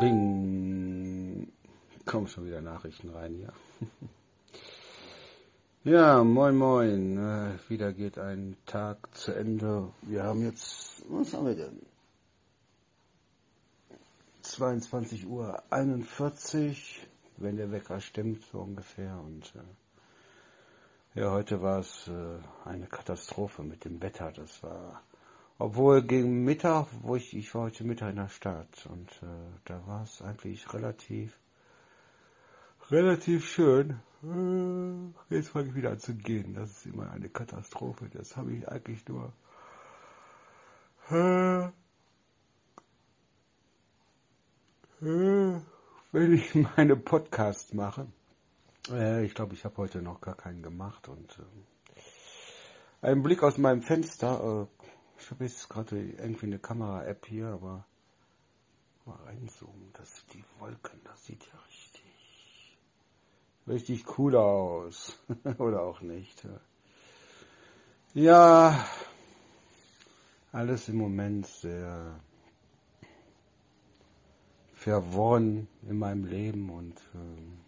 Bing. 0.00 1.52
Kommen 2.04 2.26
schon 2.26 2.46
wieder 2.46 2.60
Nachrichten 2.60 3.10
rein 3.10 3.34
hier. 3.34 3.52
ja, 5.92 6.24
moin 6.24 6.56
moin. 6.56 7.18
Äh, 7.18 7.58
wieder 7.68 7.92
geht 7.92 8.18
ein 8.18 8.56
Tag 8.66 9.14
zu 9.16 9.32
Ende. 9.32 9.92
Wir 10.02 10.24
haben 10.24 10.42
jetzt, 10.42 11.04
was 11.08 11.32
haben 11.34 11.46
wir 11.46 11.56
denn? 11.56 11.80
22 14.42 15.26
Uhr 15.26 15.62
41, 15.70 17.06
wenn 17.36 17.56
der 17.56 17.70
Wecker 17.70 18.00
stimmt, 18.00 18.42
so 18.50 18.60
ungefähr. 18.60 19.18
Und 19.18 19.52
äh, 19.54 21.20
ja, 21.20 21.30
heute 21.30 21.62
war 21.62 21.80
es 21.80 22.08
äh, 22.08 22.68
eine 22.68 22.86
Katastrophe 22.86 23.62
mit 23.62 23.84
dem 23.84 24.02
Wetter. 24.02 24.32
Das 24.32 24.62
war 24.62 25.02
obwohl 25.58 26.02
gegen 26.02 26.44
Mittag, 26.44 26.88
wo 27.02 27.16
ich, 27.16 27.36
ich 27.36 27.54
war 27.54 27.62
heute 27.62 27.84
Mittag 27.84 28.10
in 28.10 28.16
der 28.16 28.28
Stadt 28.28 28.86
und 28.86 29.10
äh, 29.22 29.60
da 29.64 29.86
war 29.86 30.02
es 30.02 30.22
eigentlich 30.22 30.72
relativ, 30.72 31.38
relativ 32.90 33.46
schön. 33.46 34.00
Äh, 34.22 35.34
jetzt 35.34 35.50
fange 35.50 35.68
ich 35.68 35.74
wieder 35.74 35.90
an 35.90 35.98
zu 35.98 36.14
gehen. 36.14 36.54
Das 36.54 36.70
ist 36.70 36.86
immer 36.86 37.10
eine 37.10 37.28
Katastrophe. 37.28 38.08
Das 38.08 38.36
habe 38.36 38.52
ich 38.52 38.68
eigentlich 38.68 39.06
nur. 39.08 39.32
Äh, 41.10 41.66
äh, 45.04 45.60
wenn 46.12 46.32
ich 46.32 46.54
meine 46.76 46.96
Podcasts 46.96 47.72
mache. 47.72 48.06
Ich 49.22 49.34
glaube, 49.36 49.54
ich 49.54 49.64
habe 49.64 49.76
heute 49.76 50.02
noch 50.02 50.20
gar 50.20 50.34
keinen 50.34 50.60
gemacht 50.60 51.06
und 51.06 51.38
ein 53.00 53.22
Blick 53.22 53.44
aus 53.44 53.56
meinem 53.56 53.80
Fenster 53.80 54.68
ich 55.22 55.30
habe 55.30 55.44
jetzt 55.44 55.68
gerade 55.68 56.00
irgendwie 56.00 56.46
eine 56.46 56.58
Kamera-App 56.58 57.26
hier, 57.26 57.46
aber 57.46 57.86
mal 59.06 59.16
reinzoomen, 59.24 59.92
das 59.92 60.26
die 60.32 60.44
Wolken, 60.58 61.00
das 61.04 61.24
sieht 61.24 61.44
ja 61.46 61.58
richtig, 61.68 62.76
richtig 63.68 64.18
cool 64.18 64.34
aus. 64.34 65.16
Oder 65.58 65.82
auch 65.82 66.00
nicht. 66.00 66.44
Ja, 68.14 68.84
alles 70.50 70.88
im 70.88 70.96
Moment 70.96 71.46
sehr 71.46 72.18
verworren 74.74 75.68
in 75.88 75.98
meinem 75.98 76.24
Leben 76.24 76.68
und 76.68 77.00
ähm, 77.14 77.60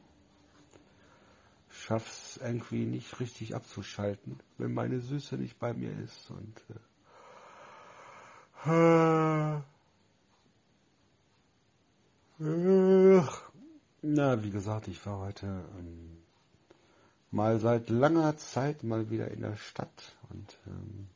schaff's 1.69 2.37
irgendwie 2.43 2.85
nicht 2.85 3.21
richtig 3.21 3.55
abzuschalten, 3.55 4.41
wenn 4.59 4.75
meine 4.75 4.99
Süße 4.99 5.37
nicht 5.37 5.61
bei 5.61 5.73
mir 5.73 5.97
ist 6.01 6.33
und 6.33 6.59
äh, 6.71 6.81
na, 14.03 14.43
wie 14.43 14.51
gesagt, 14.51 14.89
ich 14.89 15.05
war 15.05 15.19
heute 15.19 15.47
ähm, 15.79 16.17
mal 17.31 17.61
seit 17.61 17.91
langer 17.91 18.39
Zeit 18.39 18.83
mal 18.83 19.11
wieder 19.11 19.31
in 19.31 19.43
der 19.43 19.57
Stadt 19.57 20.17
und 20.31 20.57
ähm, 20.67 21.09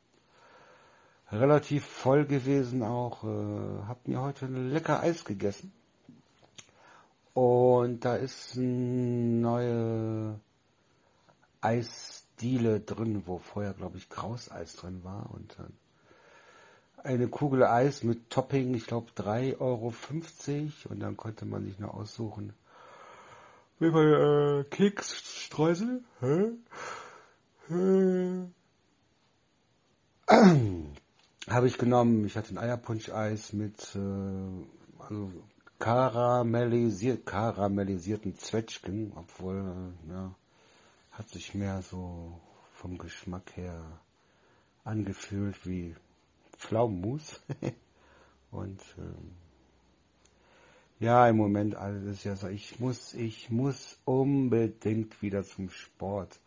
relativ 1.31 1.85
voll 1.85 2.25
gewesen 2.25 2.83
auch. 2.83 3.23
Äh, 3.23 3.87
hab 3.87 4.07
mir 4.07 4.21
heute 4.21 4.45
ein 4.45 4.69
lecker 4.69 4.99
Eis 4.99 5.25
gegessen. 5.25 5.73
Und 7.33 8.05
da 8.05 8.15
ist 8.15 8.57
eine 8.57 8.67
neue 8.67 10.39
Eisdiele 11.61 12.79
drin, 12.79 13.23
wo 13.25 13.39
vorher, 13.39 13.73
glaube 13.73 13.97
ich, 13.97 14.07
Krauseis 14.07 14.75
drin 14.75 15.03
war. 15.03 15.31
Und 15.31 15.57
dann 15.57 15.73
eine 17.03 17.27
Kugel 17.27 17.63
Eis 17.63 18.03
mit 18.03 18.29
Topping, 18.29 18.73
ich 18.73 18.85
glaube 18.85 19.11
3,50 19.15 19.59
Euro. 19.59 19.93
Und 20.89 20.99
dann 20.99 21.17
konnte 21.17 21.45
man 21.45 21.65
sich 21.65 21.79
noch 21.79 21.93
aussuchen. 21.93 22.53
Wie 23.79 23.91
bei 23.91 24.03
äh, 24.03 24.63
Keksstreusel. 24.65 26.03
Hä? 26.19 26.51
Habe 31.49 31.67
ich 31.67 31.77
genommen. 31.77 32.25
Ich 32.25 32.35
hatte 32.35 32.53
ein 32.53 32.57
Eierpunsch-Eis 32.57 33.53
mit 33.53 33.95
äh, 33.95 34.99
also 34.99 35.31
karamellisiert, 35.79 37.25
karamellisierten 37.25 38.37
Zwetschgen, 38.37 39.13
obwohl, 39.15 39.55
äh, 39.55 40.11
ja, 40.11 40.35
hat 41.11 41.29
sich 41.29 41.55
mehr 41.55 41.81
so 41.81 42.39
vom 42.73 42.97
Geschmack 42.97 43.55
her 43.55 43.81
angefühlt 44.83 45.65
wie 45.65 45.95
Pflaumenmus. 46.59 47.41
Und 48.51 48.81
ähm, 48.97 49.31
ja, 50.99 51.27
im 51.27 51.37
Moment 51.37 51.75
alles 51.75 52.23
ja 52.23 52.35
so, 52.35 52.47
ich 52.47 52.79
muss, 52.79 53.13
ich 53.13 53.49
muss 53.49 53.97
unbedingt 54.05 55.21
wieder 55.21 55.43
zum 55.43 55.69
Sport. 55.69 56.39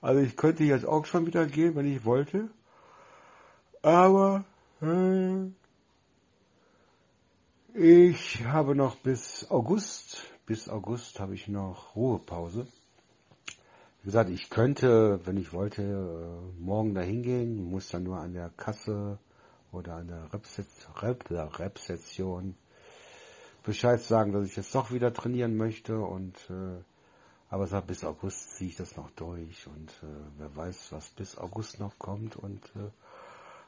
Also 0.00 0.20
ich 0.20 0.36
könnte 0.36 0.64
jetzt 0.64 0.84
auch 0.84 1.04
schon 1.06 1.26
wieder 1.26 1.46
gehen, 1.46 1.76
wenn 1.76 1.86
ich 1.86 2.04
wollte. 2.04 2.50
Aber 3.82 4.44
äh, 4.82 5.46
ich 7.74 8.44
habe 8.44 8.74
noch 8.74 8.96
bis 8.96 9.48
August, 9.50 10.22
bis 10.46 10.68
August 10.68 11.20
habe 11.20 11.34
ich 11.34 11.46
noch 11.46 11.94
Ruhepause. 11.94 12.66
Wie 14.02 14.06
gesagt, 14.06 14.30
ich 14.30 14.48
könnte, 14.48 15.20
wenn 15.26 15.36
ich 15.36 15.52
wollte, 15.52 15.82
äh, 15.82 16.58
morgen 16.58 16.94
dahin 16.94 17.22
gehen, 17.22 17.70
muss 17.70 17.90
dann 17.90 18.04
nur 18.04 18.18
an 18.18 18.32
der 18.32 18.48
Kasse 18.56 19.18
oder 19.72 19.96
an 19.96 20.08
der 20.08 20.32
Rezeption 20.32 22.54
Bescheid 23.62 24.00
sagen, 24.00 24.32
dass 24.32 24.46
ich 24.46 24.56
jetzt 24.56 24.74
doch 24.74 24.90
wieder 24.90 25.12
trainieren 25.12 25.54
möchte 25.54 26.00
und 26.00 26.34
äh, 26.48 26.80
aber 27.50 27.66
sag, 27.66 27.88
bis 27.88 28.02
August 28.02 28.56
ziehe 28.56 28.70
ich 28.70 28.76
das 28.76 28.96
noch 28.96 29.10
durch 29.10 29.66
und 29.66 29.90
äh, 30.02 30.06
wer 30.38 30.56
weiß, 30.56 30.92
was 30.92 31.10
bis 31.10 31.36
August 31.36 31.78
noch 31.78 31.98
kommt 31.98 32.36
und 32.36 32.64
äh, 32.76 32.90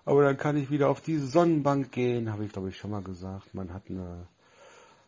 aber 0.07 0.25
dann 0.25 0.39
kann 0.39 0.57
ich 0.57 0.71
wieder 0.71 0.89
auf 0.89 1.03
die 1.03 1.19
Sonnenbank 1.19 1.93
gehen, 1.93 2.33
habe 2.33 2.47
ich 2.47 2.53
glaube 2.53 2.71
ich 2.71 2.79
schon 2.79 2.91
mal 2.91 3.03
gesagt. 3.03 3.53
Man 3.53 3.75
hat 3.75 3.83
eine 3.91 4.27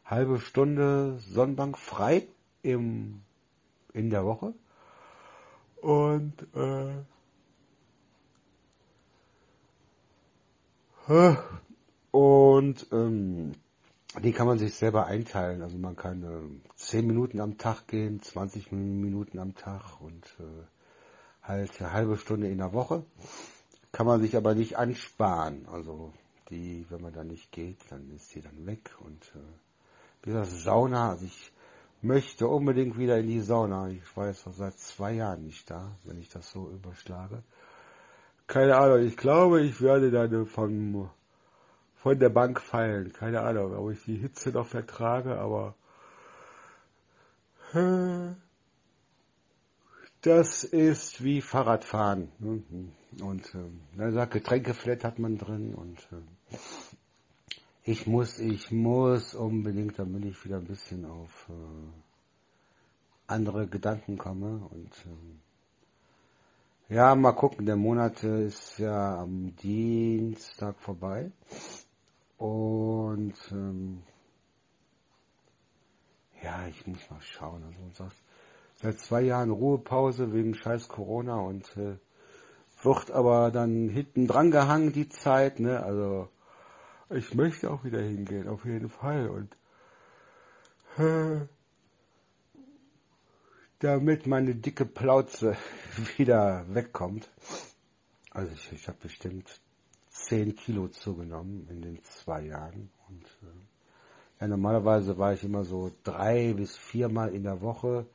halbe 0.04 0.38
Stunde 0.38 1.18
Sonnenbank 1.20 1.78
frei 1.78 2.28
im 2.62 3.22
in 3.94 4.10
der 4.10 4.26
Woche 4.26 4.52
und 5.84 6.32
äh, 6.54 7.04
und 12.10 12.86
ähm, 12.90 13.52
die 14.22 14.32
kann 14.32 14.46
man 14.46 14.58
sich 14.58 14.74
selber 14.74 15.06
einteilen. 15.06 15.60
Also 15.60 15.76
man 15.76 15.94
kann 15.94 16.22
äh, 16.22 16.70
10 16.76 17.06
Minuten 17.06 17.40
am 17.40 17.58
Tag 17.58 17.86
gehen, 17.86 18.22
20 18.22 18.72
Minuten 18.72 19.38
am 19.38 19.54
Tag 19.54 20.00
und 20.00 20.24
äh, 20.40 20.64
halt 21.42 21.78
eine 21.80 21.92
halbe 21.92 22.16
Stunde 22.16 22.48
in 22.48 22.58
der 22.58 22.72
Woche. 22.72 23.04
Kann 23.92 24.06
man 24.06 24.22
sich 24.22 24.38
aber 24.38 24.54
nicht 24.54 24.78
ansparen. 24.78 25.66
Also 25.70 26.14
die, 26.48 26.86
wenn 26.88 27.02
man 27.02 27.12
da 27.12 27.24
nicht 27.24 27.52
geht, 27.52 27.78
dann 27.90 28.10
ist 28.16 28.34
die 28.34 28.40
dann 28.40 28.64
weg. 28.64 28.90
Und 29.00 29.22
äh, 29.34 30.22
wie 30.22 30.30
gesagt, 30.30 30.48
Sauna, 30.50 31.10
also 31.10 31.26
ich 31.26 31.52
möchte 32.04 32.46
unbedingt 32.46 32.98
wieder 32.98 33.18
in 33.18 33.26
die 33.26 33.40
Sauna. 33.40 33.88
Ich 33.88 34.16
war 34.16 34.28
jetzt 34.28 34.44
seit 34.52 34.78
zwei 34.78 35.14
Jahren 35.14 35.44
nicht 35.44 35.70
da, 35.70 35.96
wenn 36.04 36.18
ich 36.18 36.28
das 36.28 36.50
so 36.50 36.70
überschlage. 36.70 37.42
Keine 38.46 38.76
Ahnung, 38.76 39.06
ich 39.06 39.16
glaube, 39.16 39.62
ich 39.62 39.80
werde 39.80 40.10
dann 40.10 40.46
von, 40.46 41.08
von 41.96 42.18
der 42.18 42.28
Bank 42.28 42.60
fallen. 42.60 43.12
Keine 43.12 43.40
Ahnung, 43.40 43.74
ob 43.74 43.90
ich 43.90 44.04
die 44.04 44.16
Hitze 44.16 44.50
noch 44.50 44.66
vertrage, 44.66 45.38
aber 45.38 45.74
das 50.20 50.64
ist 50.64 51.24
wie 51.24 51.40
Fahrradfahren. 51.40 52.28
Und 53.20 53.54
äh, 53.98 54.10
sagt, 54.12 54.32
Getränkeflat 54.32 55.04
hat 55.04 55.18
man 55.18 55.38
drin 55.38 55.74
und 55.74 55.98
äh, 56.12 56.56
ich 57.84 58.06
muss, 58.06 58.38
ich 58.38 58.70
muss 58.72 59.34
unbedingt, 59.34 59.98
damit 59.98 60.24
ich 60.24 60.42
wieder 60.44 60.56
ein 60.56 60.64
bisschen 60.64 61.04
auf 61.04 61.50
äh, 61.50 61.52
andere 63.26 63.66
Gedanken 63.66 64.16
komme. 64.16 64.66
Und 64.70 64.90
äh, 66.88 66.94
ja, 66.94 67.14
mal 67.14 67.32
gucken, 67.32 67.66
der 67.66 67.76
Monat 67.76 68.24
ist 68.24 68.78
ja 68.78 69.20
am 69.20 69.54
Dienstag 69.56 70.80
vorbei. 70.80 71.30
Und 72.38 73.34
ähm, 73.52 74.02
ja, 76.42 76.66
ich 76.68 76.86
muss 76.86 77.10
mal 77.10 77.20
schauen. 77.20 77.64
Also 77.64 77.78
du 77.80 77.90
sagst, 77.94 78.22
seit 78.76 78.98
zwei 78.98 79.20
Jahren 79.22 79.50
Ruhepause 79.50 80.32
wegen 80.32 80.54
scheiß 80.54 80.88
Corona 80.88 81.36
und 81.36 81.76
äh, 81.76 81.98
wird 82.82 83.10
aber 83.10 83.50
dann 83.50 83.90
hinten 83.90 84.26
dran 84.26 84.50
gehangen 84.50 84.92
die 84.92 85.10
Zeit, 85.10 85.60
ne? 85.60 85.82
Also 85.82 86.28
ich 87.10 87.34
möchte 87.34 87.70
auch 87.70 87.84
wieder 87.84 88.00
hingehen, 88.00 88.48
auf 88.48 88.64
jeden 88.64 88.88
Fall. 88.88 89.28
Und 89.28 89.56
äh, 90.98 91.46
damit 93.80 94.26
meine 94.26 94.54
dicke 94.54 94.86
Plauze 94.86 95.56
wieder 96.16 96.64
wegkommt. 96.68 97.28
Also 98.30 98.52
ich, 98.52 98.72
ich 98.72 98.88
habe 98.88 98.98
bestimmt 99.02 99.60
10 100.08 100.56
Kilo 100.56 100.88
zugenommen 100.88 101.66
in 101.68 101.82
den 101.82 102.02
zwei 102.04 102.42
Jahren. 102.42 102.90
Und 103.08 103.24
äh, 103.42 104.40
Ja, 104.40 104.48
normalerweise 104.48 105.18
war 105.18 105.34
ich 105.34 105.44
immer 105.44 105.64
so 105.64 105.92
drei 106.02 106.54
bis 106.54 106.76
viermal 106.76 107.34
in 107.34 107.42
der 107.42 107.60
Woche 107.60 108.06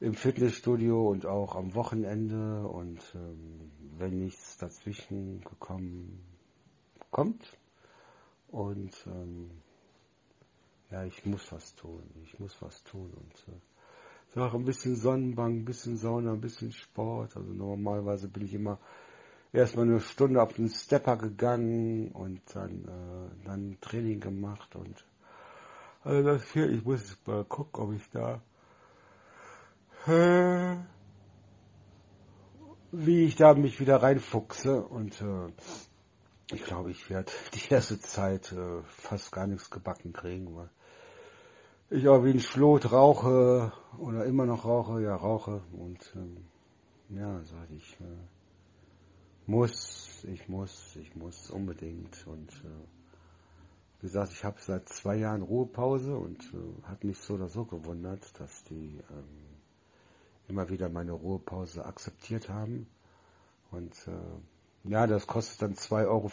im 0.00 0.14
Fitnessstudio 0.14 1.08
und 1.08 1.26
auch 1.26 1.54
am 1.54 1.74
Wochenende 1.74 2.66
und 2.66 3.00
ähm, 3.14 3.70
wenn 3.96 4.18
nichts 4.18 4.58
dazwischen 4.58 5.40
gekommen 5.42 6.20
kommt 7.10 7.56
und 8.54 8.94
ähm, 9.08 9.50
ja, 10.90 11.04
ich 11.04 11.26
muss 11.26 11.50
was 11.50 11.74
tun, 11.74 12.04
ich 12.22 12.38
muss 12.38 12.56
was 12.60 12.84
tun 12.84 13.12
und 13.12 13.54
äh, 13.54 13.58
sag 14.32 14.54
ein 14.54 14.64
bisschen 14.64 14.94
Sonnenbank, 14.94 15.56
ein 15.56 15.64
bisschen 15.64 15.96
Sauna, 15.96 16.32
ein 16.32 16.40
bisschen 16.40 16.70
Sport. 16.70 17.36
Also 17.36 17.52
normalerweise 17.52 18.28
bin 18.28 18.44
ich 18.44 18.54
immer 18.54 18.78
erstmal 19.52 19.86
eine 19.86 20.00
Stunde 20.00 20.40
auf 20.40 20.52
den 20.52 20.68
Stepper 20.68 21.16
gegangen 21.16 22.12
und 22.12 22.40
dann, 22.54 22.84
äh, 22.84 23.44
dann 23.44 23.76
Training 23.80 24.20
gemacht 24.20 24.76
und 24.76 25.04
also 26.04 26.22
das 26.22 26.52
hier, 26.52 26.70
ich 26.70 26.84
muss 26.84 27.16
mal 27.26 27.44
gucken, 27.44 27.82
ob 27.82 27.92
ich 27.92 28.08
da 28.10 28.40
äh, 30.06 30.76
wie 32.92 33.24
ich 33.24 33.34
da 33.34 33.54
mich 33.54 33.80
wieder 33.80 34.00
reinfuchse 34.00 34.80
und 34.80 35.20
äh, 35.20 35.50
ich 36.52 36.64
glaube, 36.64 36.90
ich 36.90 37.08
werde 37.10 37.32
die 37.54 37.72
erste 37.72 37.98
Zeit 38.00 38.52
äh, 38.52 38.82
fast 38.82 39.32
gar 39.32 39.46
nichts 39.46 39.70
gebacken 39.70 40.12
kriegen, 40.12 40.54
weil 40.56 40.70
ich 41.90 42.08
auch 42.08 42.24
wie 42.24 42.30
ein 42.30 42.40
Schlot 42.40 42.90
rauche 42.92 43.72
oder 43.98 44.24
immer 44.24 44.46
noch 44.46 44.64
rauche, 44.64 45.02
ja 45.02 45.14
rauche 45.14 45.62
und 45.72 46.12
ähm, 46.16 46.36
ja, 47.10 47.42
sag 47.44 47.70
ich, 47.70 47.98
äh, 48.00 48.04
muss, 49.46 50.24
ich 50.24 50.48
muss, 50.48 50.96
ich 50.96 51.14
muss 51.14 51.50
unbedingt 51.50 52.26
und 52.26 52.50
äh, 52.50 52.84
wie 54.00 54.06
gesagt, 54.06 54.32
ich 54.32 54.44
habe 54.44 54.56
seit 54.60 54.88
zwei 54.88 55.16
Jahren 55.16 55.42
Ruhepause 55.42 56.16
und 56.16 56.42
äh, 56.52 56.82
hat 56.88 57.04
mich 57.04 57.18
so 57.18 57.34
oder 57.34 57.48
so 57.48 57.64
gewundert, 57.64 58.38
dass 58.38 58.64
die 58.64 59.00
ähm, 59.10 59.58
immer 60.48 60.68
wieder 60.68 60.88
meine 60.88 61.12
Ruhepause 61.12 61.84
akzeptiert 61.84 62.48
haben 62.48 62.86
und 63.70 63.94
äh, 64.08 64.12
ja, 64.84 65.06
das 65.06 65.26
kostet 65.26 65.62
dann 65.62 65.74
2,50 65.74 66.06
Euro 66.06 66.30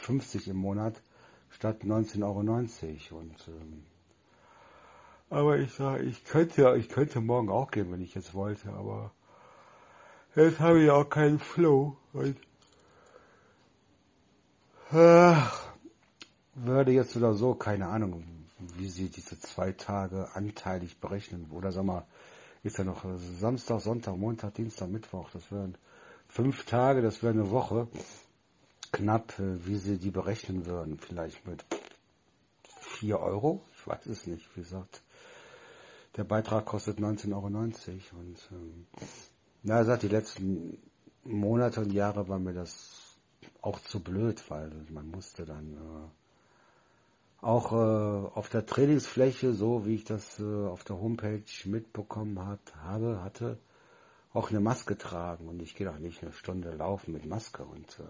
im 0.51 0.57
Monat 0.57 1.01
statt 1.49 1.83
19,90 1.83 2.23
Euro 2.23 3.19
und 3.19 3.47
ähm, 3.47 3.83
aber 5.31 5.57
ich 5.59 5.73
sage, 5.73 6.03
ich 6.03 6.25
könnte, 6.25 6.75
ich 6.77 6.89
könnte 6.89 7.21
morgen 7.21 7.49
auch 7.49 7.71
gehen, 7.71 7.89
wenn 7.89 8.01
ich 8.01 8.13
jetzt 8.15 8.33
wollte, 8.33 8.73
aber 8.73 9.11
jetzt 10.35 10.59
habe 10.59 10.83
ich 10.83 10.91
auch 10.91 11.09
keinen 11.09 11.39
Flow. 11.39 11.95
Und, 12.11 12.35
äh, 14.91 15.35
würde 16.53 16.91
jetzt 16.91 17.15
oder 17.15 17.33
so, 17.33 17.55
keine 17.55 17.87
Ahnung, 17.87 18.25
wie 18.75 18.89
sie 18.89 19.07
diese 19.07 19.39
zwei 19.39 19.71
Tage 19.71 20.27
anteilig 20.33 20.99
berechnen. 20.99 21.49
Oder 21.51 21.71
sag 21.71 21.85
mal, 21.85 22.05
ist 22.63 22.77
ja 22.77 22.83
noch 22.83 23.05
Samstag, 23.39 23.79
Sonntag, 23.79 24.17
Montag, 24.17 24.55
Dienstag, 24.55 24.89
Mittwoch. 24.89 25.29
Das 25.31 25.49
wären 25.49 25.77
fünf 26.27 26.65
Tage, 26.65 27.01
das 27.01 27.23
wäre 27.23 27.31
eine 27.31 27.51
Woche. 27.51 27.87
Knapp, 28.91 29.39
äh, 29.39 29.65
wie 29.65 29.77
sie 29.77 29.97
die 29.97 30.11
berechnen 30.11 30.65
würden. 30.65 30.97
Vielleicht 30.97 31.45
mit 31.47 31.65
vier 32.79 33.19
Euro. 33.19 33.65
Ich 33.73 33.87
weiß 33.87 34.05
es 34.07 34.27
nicht, 34.27 34.49
wie 34.55 34.61
gesagt. 34.61 35.01
Der 36.17 36.23
Beitrag 36.25 36.65
kostet 36.65 36.99
19,90 36.99 37.33
Euro 37.33 37.45
und 37.47 38.49
ähm, 38.51 38.85
na, 39.63 39.83
seit 39.85 40.03
die 40.03 40.09
letzten 40.09 40.77
Monate 41.23 41.81
und 41.81 41.93
Jahre 41.93 42.27
war 42.27 42.39
mir 42.39 42.53
das 42.53 43.15
auch 43.61 43.79
zu 43.79 44.01
blöd, 44.01 44.43
weil 44.49 44.71
man 44.89 45.07
musste 45.07 45.45
dann 45.45 45.73
äh, 45.73 47.45
auch 47.45 47.71
äh, 47.71 48.29
auf 48.35 48.49
der 48.49 48.65
Trainingsfläche, 48.65 49.53
so 49.53 49.85
wie 49.85 49.95
ich 49.95 50.03
das 50.03 50.39
äh, 50.39 50.43
auf 50.43 50.83
der 50.83 50.99
Homepage 50.99 51.43
mitbekommen 51.65 52.45
hat, 52.45 52.75
habe, 52.83 53.23
hatte, 53.23 53.57
auch 54.33 54.49
eine 54.49 54.59
Maske 54.59 54.97
tragen 54.97 55.47
und 55.47 55.61
ich 55.61 55.75
gehe 55.75 55.87
doch 55.87 55.99
nicht 55.99 56.21
eine 56.23 56.33
Stunde 56.33 56.71
laufen 56.71 57.13
mit 57.13 57.25
Maske 57.25 57.63
und 57.63 57.99
äh, 57.99 58.03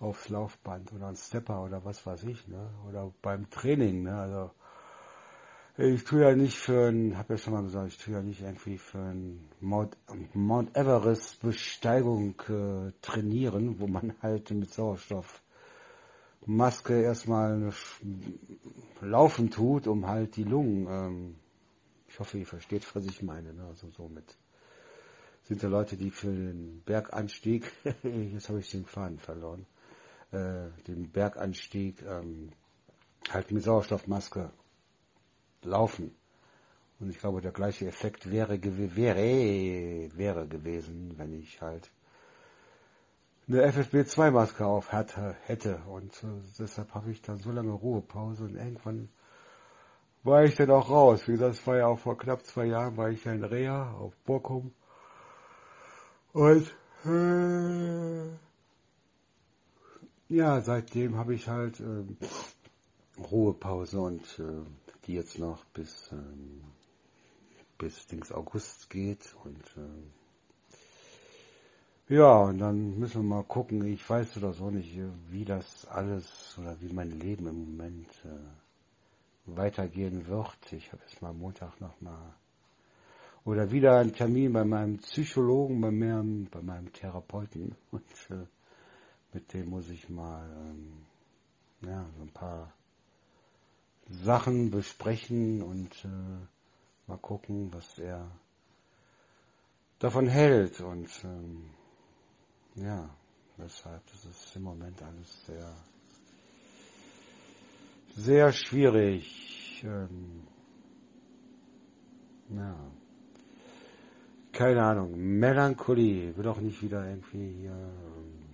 aufs 0.00 0.28
Laufband 0.28 0.92
oder 0.92 1.08
ein 1.08 1.16
Stepper 1.16 1.64
oder 1.64 1.84
was 1.84 2.04
weiß 2.04 2.24
ich, 2.24 2.46
ne? 2.48 2.70
Oder 2.88 3.12
beim 3.22 3.48
Training, 3.50 4.02
ne? 4.02 4.18
Also 4.18 4.50
ich 5.78 6.04
tue 6.04 6.22
ja 6.22 6.34
nicht 6.34 6.56
für 6.56 6.88
ein, 6.88 7.18
habe 7.18 7.34
ja 7.34 7.38
schon 7.38 7.52
mal 7.52 7.62
gesagt, 7.62 7.88
ich 7.88 7.98
tue 7.98 8.14
ja 8.14 8.22
nicht 8.22 8.40
irgendwie 8.40 8.78
für 8.78 8.98
ein 8.98 9.46
Mount, 9.60 9.94
Mount 10.32 10.74
Everest 10.74 11.42
Besteigung 11.42 12.34
äh, 12.48 12.92
trainieren, 13.02 13.78
wo 13.78 13.86
man 13.86 14.14
halt 14.22 14.50
mit 14.52 14.72
Sauerstoffmaske 14.72 17.02
erstmal 17.02 17.74
laufen 19.02 19.50
tut, 19.50 19.86
um 19.86 20.06
halt 20.06 20.36
die 20.36 20.44
Lungen, 20.44 20.86
ähm, 20.88 21.34
ich 22.08 22.18
hoffe, 22.18 22.38
ihr 22.38 22.46
versteht, 22.46 22.86
was 22.94 23.04
ich 23.04 23.22
meine, 23.22 23.52
ne? 23.52 23.64
also 23.64 23.90
somit 23.90 24.36
sind 25.42 25.62
da 25.62 25.68
Leute, 25.68 25.96
die 25.96 26.10
für 26.10 26.32
den 26.32 26.82
Berganstieg, 26.84 27.70
jetzt 28.02 28.48
habe 28.48 28.60
ich 28.60 28.70
den 28.70 28.84
Faden 28.84 29.18
verloren, 29.18 29.66
den 30.32 31.10
Berganstieg 31.12 32.02
ähm, 32.02 32.50
halt 33.30 33.50
mit 33.50 33.62
Sauerstoffmaske 33.62 34.50
laufen. 35.62 36.14
Und 36.98 37.10
ich 37.10 37.18
glaube, 37.18 37.40
der 37.40 37.52
gleiche 37.52 37.86
Effekt 37.86 38.30
wäre, 38.30 38.58
wäre, 38.62 40.16
wäre 40.16 40.46
gewesen, 40.46 41.14
wenn 41.16 41.38
ich 41.38 41.60
halt 41.60 41.90
eine 43.48 43.66
FFP2-Maske 43.66 44.66
auf 44.66 44.92
hatte, 44.92 45.36
hätte. 45.44 45.80
Und 45.86 46.12
äh, 46.24 46.26
deshalb 46.58 46.94
habe 46.94 47.10
ich 47.10 47.22
dann 47.22 47.38
so 47.38 47.52
lange 47.52 47.72
Ruhepause 47.72 48.44
und 48.44 48.56
irgendwann 48.56 49.08
war 50.24 50.44
ich 50.44 50.56
dann 50.56 50.70
auch 50.70 50.90
raus. 50.90 51.28
Wie 51.28 51.32
gesagt, 51.32 51.52
das 51.52 51.66
war 51.66 51.76
ja 51.76 51.86
auch 51.86 51.98
vor 51.98 52.18
knapp 52.18 52.44
zwei 52.44 52.64
Jahren, 52.66 52.96
war 52.96 53.10
ich 53.10 53.24
ja 53.24 53.32
in 53.32 53.44
Rea 53.44 53.92
auf 53.92 54.16
Borkum. 54.24 54.72
Und 56.32 56.66
äh, 57.04 58.28
ja, 60.28 60.60
seitdem 60.60 61.16
habe 61.16 61.34
ich 61.34 61.48
halt 61.48 61.80
äh, 61.80 62.04
Ruhepause 63.30 64.00
und 64.00 64.22
äh, 64.38 64.64
die 65.06 65.14
jetzt 65.14 65.38
noch 65.38 65.64
bis, 65.66 66.10
ähm, 66.12 66.62
bis 67.78 68.06
Dings 68.06 68.32
August 68.32 68.90
geht 68.90 69.34
und 69.44 69.62
äh, 69.76 70.02
ja, 72.08 72.36
und 72.44 72.58
dann 72.58 72.98
müssen 73.00 73.22
wir 73.22 73.36
mal 73.36 73.42
gucken. 73.42 73.84
Ich 73.84 74.08
weiß 74.08 74.36
oder 74.36 74.52
so 74.52 74.70
nicht, 74.70 74.96
wie 75.30 75.44
das 75.44 75.86
alles 75.88 76.56
oder 76.56 76.80
wie 76.80 76.92
mein 76.92 77.10
Leben 77.10 77.48
im 77.48 77.64
Moment 77.64 78.08
äh, 78.24 79.56
weitergehen 79.56 80.28
wird. 80.28 80.72
Ich 80.72 80.92
habe 80.92 81.02
jetzt 81.08 81.20
mal 81.20 81.32
Montag 81.32 81.80
noch 81.80 82.00
mal 82.00 82.34
oder 83.44 83.70
wieder 83.70 83.98
einen 83.98 84.12
Termin 84.12 84.52
bei 84.52 84.64
meinem 84.64 84.98
Psychologen, 84.98 85.80
bei 85.80 85.90
meinem, 85.90 86.46
bei 86.50 86.62
meinem 86.62 86.92
Therapeuten 86.92 87.74
und 87.90 88.04
äh, 88.30 88.46
mit 89.36 89.52
dem 89.52 89.68
muss 89.68 89.90
ich 89.90 90.08
mal 90.08 90.48
ähm, 90.64 91.04
ja 91.82 92.06
so 92.16 92.22
ein 92.22 92.32
paar 92.32 92.72
Sachen 94.08 94.70
besprechen 94.70 95.62
und 95.62 95.92
äh, 96.06 96.46
mal 97.06 97.18
gucken, 97.18 97.70
was 97.70 97.98
er 97.98 98.30
davon 99.98 100.26
hält. 100.26 100.80
Und 100.80 101.10
ähm, 101.24 101.68
ja, 102.76 103.10
deshalb 103.58 104.02
ist 104.14 104.24
es 104.24 104.56
im 104.56 104.62
Moment 104.62 105.02
alles 105.02 105.44
sehr, 105.44 105.70
sehr 108.16 108.52
schwierig. 108.52 109.84
Ähm, 109.84 110.46
ja, 112.48 112.74
keine 114.52 114.82
Ahnung. 114.82 115.14
Melancholie 115.14 116.34
wird 116.34 116.46
auch 116.46 116.60
nicht 116.60 116.80
wieder 116.80 117.06
irgendwie 117.06 117.52
hier 117.60 117.72
ähm, 117.72 118.45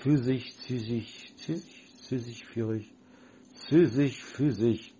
physisch, 0.00 0.54
psychisch, 0.58 1.32
psychisch, 1.36 2.44
führig 2.44 2.92
physisch, 3.68 4.22
physisch 4.22 4.94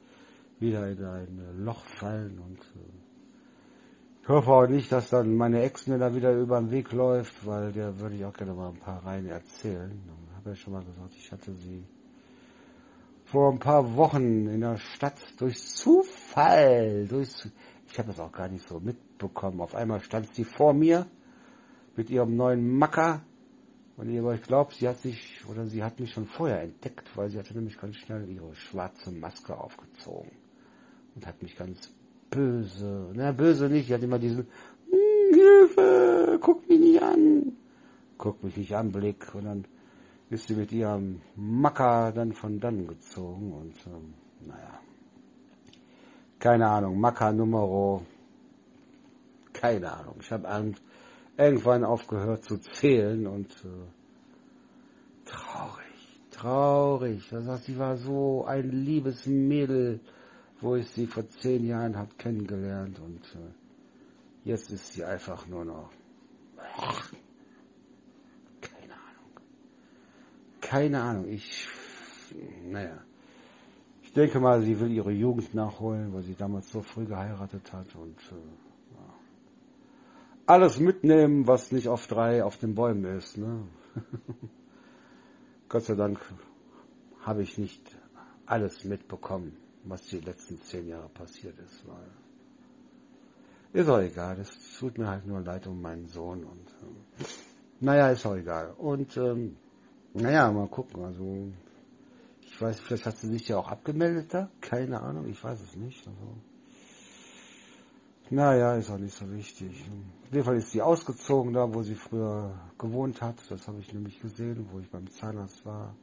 wieder 0.59 0.89
in 0.91 1.05
ein 1.05 1.65
Loch 1.65 1.85
fallen 1.85 2.39
und 2.39 2.59
ich 4.23 4.29
hoffe 4.29 4.51
auch 4.51 4.67
nicht, 4.67 4.93
dass 4.93 5.09
dann 5.09 5.37
meine 5.37 5.63
Ex 5.63 5.87
mir 5.87 5.99
da 5.99 6.15
wieder 6.15 6.35
über 6.35 6.61
den 6.61 6.71
Weg 6.71 6.93
läuft, 6.93 7.47
weil 7.47 7.73
der 7.73 7.99
würde 7.99 8.17
ich 8.17 8.25
auch 8.27 8.33
gerne 8.35 8.53
mal 8.53 8.69
ein 8.69 8.79
paar 8.79 9.03
Reihen 9.03 9.27
erzählen. 9.27 9.91
Ich 10.29 10.37
habe 10.37 10.51
ja 10.51 10.55
schon 10.55 10.73
mal 10.75 10.85
gesagt, 10.85 11.15
ich 11.17 11.33
hatte 11.33 11.55
sie 11.55 11.83
vor 13.25 13.53
ein 13.53 13.59
paar 13.59 13.97
Wochen 13.97 14.49
in 14.49 14.61
der 14.61 14.77
Stadt 14.77 15.19
durch 15.39 15.59
Zufall, 15.59 17.07
durch, 17.07 17.31
ich 17.91 17.99
habe 17.99 18.09
das 18.09 18.21
auch 18.21 18.33
gar 18.33 18.49
nicht 18.49 18.69
so 18.69 18.81
mitbekommen. 18.81 19.63
Auf 19.63 19.75
einmal 19.75 20.01
stand 20.01 20.35
sie 20.35 20.45
vor 20.45 20.75
mir 20.75 21.07
mit 21.97 22.11
ihrem 22.11 22.37
neuen 22.37 22.77
Macker 22.77 23.23
und 23.99 24.09
ihr 24.09 24.25
euch 24.25 24.43
glaubt, 24.43 24.75
sie 24.75 24.89
hat 24.89 24.99
sich 25.01 25.45
oder 25.51 25.67
sie 25.67 25.83
hat 25.83 25.99
mich 25.99 26.13
schon 26.13 26.27
vorher 26.27 26.63
entdeckt, 26.63 27.09
weil 27.17 27.29
sie 27.29 27.39
hatte 27.39 27.53
nämlich 27.53 27.79
ganz 27.79 27.97
schnell 27.97 28.29
ihre 28.31 28.55
schwarze 28.55 29.11
Maske 29.11 29.59
aufgezogen. 29.59 30.31
Und 31.17 31.27
hat 31.27 31.43
mich 31.43 31.57
ganz 31.57 31.93
böse, 32.31 33.11
na 33.15 33.33
böse 33.33 33.69
nicht, 33.69 33.89
sie 33.89 33.95
hat 33.95 34.03
immer 34.03 34.21
diesen 34.21 34.47
hm, 34.89 35.35
Hilfe, 35.35 36.39
guck 36.41 36.69
mich 36.69 36.79
nicht 36.79 37.03
an, 37.03 37.53
guck 38.19 38.43
mich 38.45 38.57
nicht 38.57 38.77
an 38.77 38.93
Blick. 38.93 39.35
Und 39.35 39.45
dann 39.47 39.65
ist 40.31 40.47
sie 40.47 40.55
mit 40.55 40.71
ihrem 40.71 41.21
Macker 41.35 42.13
dann 42.13 42.33
von 42.33 42.61
dann 42.61 42.87
gezogen 42.87 43.53
und 43.53 43.75
ähm, 43.87 44.15
naja, 44.47 44.81
keine 46.39 46.69
Ahnung, 46.69 47.01
Maca 47.01 47.33
Numero, 47.33 48.03
keine 49.53 49.91
Ahnung. 49.93 50.19
Ich 50.21 50.31
habe 50.31 50.47
irgendwann 51.39 51.85
aufgehört 51.85 52.45
zu 52.45 52.59
zählen 52.59 53.27
und 53.27 53.51
äh, 53.65 53.87
traurig, 55.25 56.21
traurig. 56.31 57.29
Das 57.31 57.47
heißt, 57.47 57.65
sie 57.65 57.79
war 57.79 57.97
so 57.97 58.45
ein 58.45 58.69
liebes 58.71 59.25
Mädel, 59.27 60.01
wo 60.61 60.75
ich 60.75 60.89
sie 60.89 61.07
vor 61.07 61.29
zehn 61.29 61.65
Jahren 61.65 61.97
habe 61.97 62.11
kennengelernt 62.19 62.99
und 62.99 63.23
äh, 63.37 64.49
jetzt 64.49 64.73
ist 64.73 64.93
sie 64.93 65.05
einfach 65.05 65.47
nur 65.47 65.65
noch. 65.65 65.93
Keine 68.61 68.95
Ahnung. 68.95 69.41
Keine 70.61 71.01
Ahnung. 71.01 71.29
Ich, 71.29 71.69
naja. 72.65 73.01
Ich 74.03 74.13
denke 74.13 74.41
mal, 74.41 74.61
sie 74.63 74.81
will 74.81 74.91
ihre 74.91 75.13
Jugend 75.13 75.55
nachholen, 75.55 76.13
weil 76.13 76.23
sie 76.23 76.35
damals 76.35 76.73
so 76.73 76.83
früh 76.83 77.05
geheiratet 77.05 77.73
hat 77.73 77.95
und 77.95 78.19
äh. 78.33 78.68
Alles 80.49 80.81
mitnehmen, 80.81 81.47
was 81.47 81.73
nicht 81.73 81.89
auf 81.89 82.07
drei 82.07 82.43
auf 82.43 82.57
den 82.57 82.75
Bäumen 82.75 83.05
ist. 83.05 83.37
Ne? 83.37 83.69
Gott 85.69 85.85
sei 85.85 85.95
Dank 85.95 86.19
habe 87.21 87.43
ich 87.43 87.59
nicht 87.59 87.83
alles 88.47 88.85
mitbekommen, 88.85 89.57
was 89.85 90.07
die 90.07 90.21
letzten 90.21 90.59
zehn 90.63 90.89
Jahre 90.89 91.11
passiert 91.11 91.59
ist. 91.59 91.85
Ist 93.75 93.89
auch 93.91 94.01
egal, 94.01 94.41
es 94.41 94.79
tut 94.79 94.97
mir 94.97 95.09
halt 95.09 95.27
nur 95.27 95.41
leid 95.41 95.67
um 95.67 95.83
meinen 95.83 96.07
Sohn 96.07 96.45
und 96.45 96.69
äh, 96.83 97.25
naja, 97.81 98.09
ist 98.09 98.25
auch 98.25 98.35
egal. 98.35 98.73
Und 98.79 99.17
ähm, 99.19 99.57
naja, 100.15 100.51
mal 100.51 100.69
gucken, 100.69 101.05
also 101.05 101.53
ich 102.41 102.61
weiß, 102.61 102.81
vielleicht 102.81 103.05
hat 103.05 103.19
sie 103.19 103.29
sich 103.29 103.47
ja 103.49 103.59
auch 103.59 103.69
abgemeldet 103.69 104.33
da. 104.33 104.51
Keine 104.63 105.01
Ahnung, 105.03 105.27
ich 105.29 105.45
weiß 105.45 105.61
es 105.61 105.77
nicht. 105.77 106.09
Also, 106.09 106.39
naja, 108.31 108.75
ist 108.75 108.91
auch 108.91 108.99
nicht 108.99 109.15
so 109.15 109.31
wichtig. 109.33 109.85
Auf 110.27 110.33
jeden 110.33 110.45
Fall 110.45 110.57
ist 110.57 110.71
sie 110.71 110.83
ausgezogen 110.83 111.53
da, 111.53 111.73
wo 111.73 111.83
sie 111.83 111.95
früher 111.95 112.55
gewohnt 112.79 113.23
hat. 113.23 113.37
Das 113.49 113.67
habe 113.69 113.81
ich 113.81 113.93
nämlich 113.93 114.21
gesehen, 114.21 114.69
wo 114.71 114.79
ich 114.79 114.91
beim 114.91 115.09
Zahnarzt 115.11 115.65
war. 115.65 115.95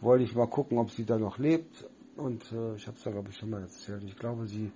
Wollte 0.00 0.24
ich 0.24 0.34
mal 0.34 0.48
gucken, 0.48 0.78
ob 0.78 0.90
sie 0.90 1.04
da 1.04 1.18
noch 1.18 1.38
lebt. 1.38 1.88
Und 2.16 2.50
äh, 2.52 2.76
ich 2.76 2.86
habe 2.86 2.96
es 2.96 3.02
da, 3.02 3.10
glaube 3.10 3.30
ich, 3.30 3.36
schon 3.36 3.50
mal 3.50 3.62
erzählt. 3.62 4.04
Ich 4.04 4.16
glaube, 4.16 4.46
sie 4.46 4.70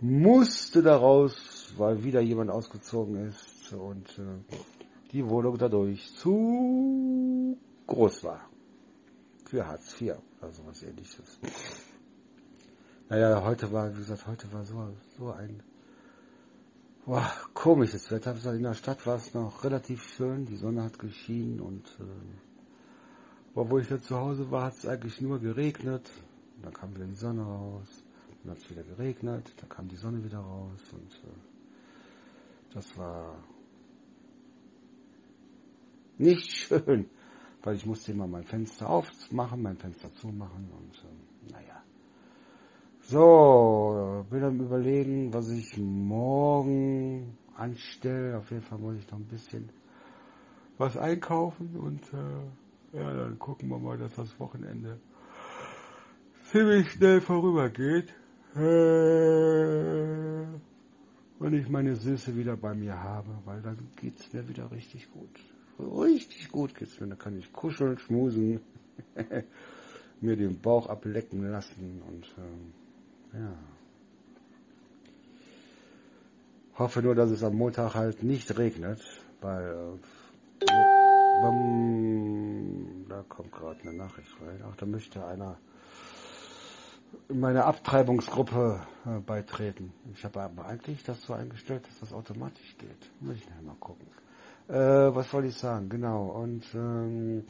musste 0.00 0.82
da 0.82 0.96
raus, 0.96 1.72
weil 1.76 2.04
wieder 2.04 2.20
jemand 2.20 2.50
ausgezogen 2.50 3.28
ist 3.28 3.72
und 3.72 4.08
äh, 4.18 4.56
die 5.12 5.28
Wohnung 5.28 5.58
dadurch 5.58 6.14
zu 6.14 7.56
groß 7.86 8.24
war 8.24 8.48
für 9.46 9.66
Hartz 9.66 10.00
IV 10.00 10.14
oder 10.40 10.52
sowas 10.52 10.82
ähnliches. 10.82 11.40
Naja, 13.08 13.42
heute 13.42 13.72
war, 13.72 13.92
wie 13.94 13.98
gesagt, 13.98 14.26
heute 14.26 14.52
war 14.52 14.64
so, 14.64 14.94
so 15.16 15.32
ein 15.32 15.62
boah, 17.08 17.32
komisches 17.54 18.10
Wetter. 18.10 18.34
In 18.52 18.62
der 18.62 18.74
Stadt 18.74 19.06
war 19.06 19.16
es 19.16 19.32
noch 19.32 19.64
relativ 19.64 20.02
schön, 20.14 20.44
die 20.44 20.56
Sonne 20.56 20.82
hat 20.82 20.98
geschienen 20.98 21.60
und 21.60 21.86
äh, 22.00 23.54
wo 23.54 23.78
ich 23.78 23.88
jetzt 23.88 24.04
zu 24.04 24.16
Hause 24.16 24.50
war, 24.50 24.66
hat 24.66 24.74
es 24.74 24.86
eigentlich 24.86 25.20
nur 25.20 25.40
geregnet. 25.40 26.10
Und 26.56 26.66
dann 26.66 26.72
kam 26.74 26.94
wieder 26.94 27.06
die 27.06 27.14
Sonne 27.14 27.42
raus, 27.42 28.04
dann 28.42 28.52
hat 28.52 28.58
es 28.58 28.70
wieder 28.70 28.82
geregnet, 28.82 29.54
dann 29.56 29.68
kam 29.70 29.88
die 29.88 29.96
Sonne 29.96 30.22
wieder 30.22 30.38
raus 30.38 30.80
und 30.92 31.12
äh, 31.24 32.74
das 32.74 32.96
war 32.98 33.42
nicht 36.18 36.50
schön 36.50 37.08
weil 37.62 37.74
ich 37.74 37.86
musste 37.86 38.12
immer 38.12 38.26
mein 38.26 38.44
Fenster 38.44 38.88
aufmachen, 38.88 39.62
mein 39.62 39.76
Fenster 39.76 40.14
zumachen 40.14 40.70
und 40.70 40.94
äh, 40.98 41.52
naja. 41.52 41.82
So, 43.10 44.26
bin 44.28 44.44
am 44.44 44.60
überlegen, 44.60 45.32
was 45.32 45.48
ich 45.48 45.78
morgen 45.78 47.38
anstelle. 47.56 48.36
Auf 48.36 48.50
jeden 48.50 48.62
Fall 48.62 48.78
muss 48.78 48.96
ich 48.98 49.10
noch 49.10 49.18
ein 49.18 49.24
bisschen 49.24 49.70
was 50.76 50.94
einkaufen 50.98 51.74
und 51.76 52.02
äh, 52.12 52.98
ja, 52.98 53.14
dann 53.14 53.38
gucken 53.38 53.70
wir 53.70 53.78
mal, 53.78 53.96
dass 53.96 54.14
das 54.14 54.38
Wochenende 54.38 55.00
ziemlich 56.52 56.90
schnell 56.90 57.22
vorübergeht. 57.22 58.12
Äh, 58.54 58.60
wenn 61.38 61.54
ich 61.54 61.66
meine 61.70 61.96
Süße 61.96 62.36
wieder 62.36 62.58
bei 62.58 62.74
mir 62.74 63.02
habe, 63.02 63.30
weil 63.46 63.62
dann 63.62 63.88
geht's 63.96 64.30
mir 64.34 64.46
wieder 64.46 64.70
richtig 64.70 65.10
gut 65.10 65.30
richtig 65.78 66.50
gut 66.50 66.74
geht's 66.74 67.00
mir. 67.00 67.06
Da 67.06 67.16
kann 67.16 67.38
ich 67.38 67.50
kuscheln, 67.54 67.96
schmusen, 67.98 68.60
mir 70.20 70.36
den 70.36 70.60
Bauch 70.60 70.88
ablecken 70.88 71.50
lassen 71.50 72.02
und 72.06 72.26
ähm, 72.36 72.74
ja. 73.32 73.54
Hoffe 76.78 77.02
nur, 77.02 77.14
dass 77.14 77.30
es 77.30 77.42
am 77.42 77.56
Montag 77.56 77.94
halt 77.94 78.22
nicht 78.22 78.56
regnet, 78.56 79.00
weil 79.40 79.64
äh, 79.66 80.68
da 83.08 83.24
kommt 83.28 83.52
gerade 83.52 83.80
eine 83.82 83.94
Nachricht 83.94 84.30
rein. 84.40 84.62
Ach, 84.68 84.76
da 84.76 84.86
möchte 84.86 85.24
einer 85.26 85.56
in 87.28 87.40
meine 87.40 87.64
Abtreibungsgruppe 87.64 88.80
äh, 89.06 89.20
beitreten. 89.20 89.92
Ich 90.14 90.24
habe 90.24 90.40
aber 90.42 90.66
eigentlich 90.66 91.02
das 91.04 91.22
so 91.22 91.32
eingestellt, 91.32 91.86
dass 91.86 92.00
das 92.00 92.12
automatisch 92.12 92.76
geht. 92.78 93.10
Muss 93.20 93.36
ich 93.36 93.48
nachher 93.48 93.62
mal 93.62 93.76
gucken. 93.80 94.06
Äh, 94.68 94.74
was 95.14 95.32
wollte 95.32 95.48
ich 95.48 95.56
sagen? 95.56 95.88
Genau. 95.88 96.26
Und 96.26 96.64
ähm, 96.74 97.44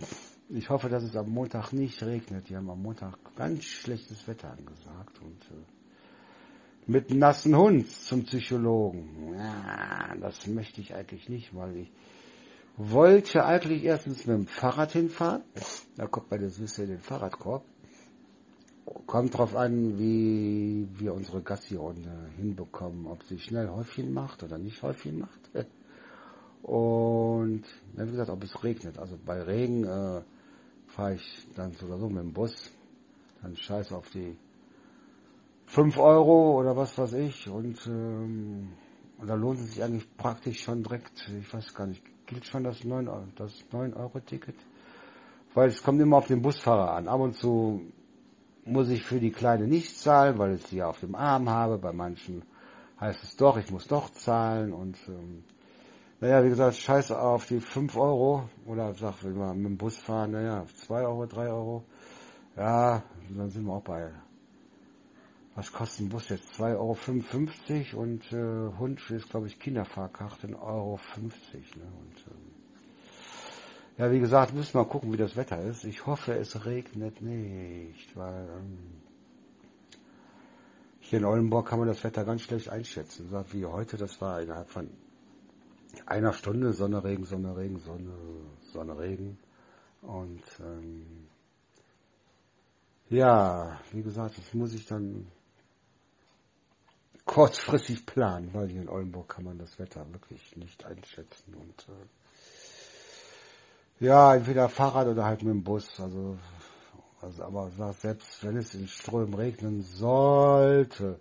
ich 0.49 0.71
hoffe, 0.71 0.89
dass 0.89 1.03
es 1.03 1.17
am 1.17 1.31
Montag 1.31 1.73
nicht 1.73 2.03
regnet. 2.03 2.49
Die 2.49 2.57
haben 2.57 2.71
am 2.71 2.83
Montag 2.83 3.19
ganz 3.39 3.63
schlechtes 3.63 4.27
Wetter 4.27 4.51
angesagt 4.51 5.21
und 5.23 5.41
äh, 5.53 6.91
mit 6.91 7.15
nassen 7.15 7.57
Hund 7.57 7.89
zum 7.89 8.25
Psychologen. 8.25 9.33
Ja, 9.35 10.17
das 10.21 10.49
möchte 10.49 10.81
ich 10.81 10.93
eigentlich 10.93 11.29
nicht, 11.29 11.55
weil 11.55 11.77
ich 11.77 11.93
wollte 12.77 13.45
eigentlich 13.45 13.85
erstens 13.85 14.27
mit 14.27 14.37
dem 14.37 14.47
Fahrrad 14.49 14.91
hinfahren. 14.91 15.43
Da 15.97 16.09
kommt 16.09 16.33
meine 16.33 16.49
Süße 16.49 16.83
in 16.83 16.91
den 16.91 17.01
Fahrradkorb. 17.01 17.65
Kommt 19.07 19.39
drauf 19.39 19.55
an, 19.55 19.99
wie 19.99 20.89
wir 20.95 21.15
unsere 21.15 21.41
Gassi-Runde 21.41 22.31
hinbekommen, 22.37 23.07
ob 23.07 23.23
sie 23.23 23.39
schnell 23.39 23.69
Häufchen 23.69 24.13
macht 24.13 24.43
oder 24.43 24.59
nicht 24.59 24.83
Häufchen 24.83 25.21
macht. 25.21 25.51
Und 26.63 27.63
wie 27.93 28.11
gesagt, 28.11 28.31
ob 28.31 28.43
es 28.43 28.65
regnet. 28.65 28.99
Also 28.99 29.17
bei 29.25 29.41
Regen 29.43 29.85
äh, 29.85 30.23
fahre 30.87 31.15
ich 31.15 31.47
dann 31.55 31.73
sogar 31.73 31.99
so 31.99 32.09
mit 32.09 32.25
dem 32.25 32.33
Bus. 32.33 32.73
Dann 33.43 33.57
scheiß 33.57 33.93
auf 33.93 34.09
die 34.11 34.37
5 35.67 35.99
Euro 35.99 36.59
oder 36.61 36.77
was 36.77 36.97
weiß 36.97 37.13
ich. 37.15 37.49
Und, 37.49 37.87
ähm, 37.87 38.73
und 39.19 39.27
da 39.27 39.35
lohnt 39.35 39.61
es 39.61 39.73
sich 39.73 39.83
eigentlich 39.83 40.17
praktisch 40.17 40.63
schon 40.63 40.83
direkt. 40.83 41.29
Ich 41.39 41.53
weiß 41.53 41.75
gar 41.75 41.87
nicht, 41.87 42.03
gilt 42.27 42.47
schon 42.47 42.65
das 42.65 42.85
9 42.85 43.09
Euro, 43.09 43.27
das 43.37 43.53
9 43.73 43.95
Euro 43.95 44.21
Ticket? 44.21 44.57
Weil 45.55 45.69
es 45.69 45.83
kommt 45.83 46.01
immer 46.01 46.19
auf 46.19 46.27
den 46.27 46.43
Busfahrer 46.43 46.93
an. 46.93 47.09
Ab 47.09 47.21
und 47.21 47.35
zu 47.35 47.93
muss 48.65 48.89
ich 48.91 49.03
für 49.03 49.19
die 49.19 49.31
Kleine 49.31 49.67
nicht 49.67 49.99
zahlen, 49.99 50.39
weil 50.39 50.55
ich 50.55 50.67
sie 50.67 50.77
ja 50.77 50.89
auf 50.89 51.01
dem 51.01 51.15
Arm 51.15 51.49
habe. 51.49 51.79
Bei 51.79 51.93
manchen 51.93 52.43
heißt 53.01 53.23
es 53.23 53.37
doch, 53.37 53.57
ich 53.57 53.71
muss 53.71 53.87
doch 53.87 54.11
zahlen 54.11 54.73
und 54.73 54.97
ähm, 55.09 55.45
naja, 56.21 56.45
wie 56.45 56.49
gesagt, 56.49 56.77
scheiß 56.77 57.13
auf 57.13 57.47
die 57.47 57.61
5 57.61 57.97
Euro. 57.97 58.49
Oder 58.67 58.93
sag, 58.95 59.23
wenn 59.23 59.37
wir 59.37 59.55
mit 59.55 59.67
dem 59.67 59.77
Bus 59.77 59.97
fahren, 59.97 60.33
naja, 60.33 60.65
2 60.75 61.03
Euro, 61.03 61.27
3 61.27 61.49
Euro. 61.49 61.85
Ja, 62.57 63.03
dann 63.37 63.51
sind 63.51 63.65
wir 63.65 63.73
auch 63.75 63.83
bei. 63.83 64.11
Was 65.55 65.73
kostet 65.73 66.07
ein 66.07 66.09
Bus 66.09 66.29
jetzt? 66.29 66.53
2,55 66.61 67.95
Euro 67.95 68.03
und 68.03 68.33
äh, 68.33 68.79
Hund 68.79 69.11
ist, 69.11 69.29
glaube 69.29 69.49
ich, 69.49 69.59
Kinderfahrkarte 69.59 70.47
1,50 70.47 70.55
Euro. 70.61 70.93
Ne? 70.95 71.83
Und, 71.99 72.27
ähm, 72.29 72.59
ja, 73.97 74.13
wie 74.13 74.21
gesagt, 74.21 74.55
müssen 74.55 74.75
wir 74.75 74.85
mal 74.85 74.89
gucken, 74.89 75.13
wie 75.13 75.17
das 75.17 75.35
Wetter 75.35 75.61
ist. 75.61 75.83
Ich 75.83 76.07
hoffe, 76.07 76.35
es 76.35 76.65
regnet 76.65 77.21
nicht, 77.21 78.17
weil 78.17 78.49
ähm, 78.49 78.79
hier 81.01 81.19
in 81.19 81.25
Oldenburg 81.25 81.67
kann 81.67 81.81
man 81.81 81.89
das 81.89 82.05
Wetter 82.05 82.25
ganz 82.25 82.43
schlecht 82.43 82.69
einschätzen. 82.69 83.29
Wie 83.51 83.67
heute, 83.67 83.97
das 83.97 84.21
war 84.21 84.41
innerhalb 84.41 84.71
von 84.71 84.89
einer 86.07 86.33
Stunde 86.33 86.73
Sonne, 86.73 87.03
Regen, 87.03 87.25
Sonne, 87.25 87.57
Regen, 87.57 87.79
Sonne, 87.81 88.13
Sonne, 88.73 88.99
Regen. 88.99 89.39
Und 90.03 90.45
ähm, 90.61 91.29
ja, 93.11 93.81
wie 93.93 94.03
gesagt, 94.03 94.39
das 94.39 94.55
muss 94.55 94.75
ich 94.75 94.87
dann 94.87 95.27
kurzfristig 97.25 98.07
planen, 98.07 98.53
weil 98.55 98.69
hier 98.69 98.83
in 98.83 98.89
Oldenburg 98.89 99.29
kann 99.29 99.45
man 99.45 99.59
das 99.59 99.79
Wetter 99.79 100.07
wirklich 100.13 100.57
nicht 100.57 100.85
einschätzen. 100.85 101.55
Und 101.55 101.87
äh, 101.89 102.07
ja, 104.07 104.35
entweder 104.35 104.69
Fahrrad 104.69 105.09
oder 105.09 105.25
halt 105.25 105.43
mit 105.43 105.53
dem 105.53 105.63
Bus. 105.65 106.01
Also, 106.01 106.39
also 107.21 107.45
aber 107.45 107.71
selbst 107.93 108.45
wenn 108.45 108.57
es 108.57 108.75
in 108.75 108.89
Strömen 108.89 109.35
regnen 109.35 109.83
sollte 109.83 111.21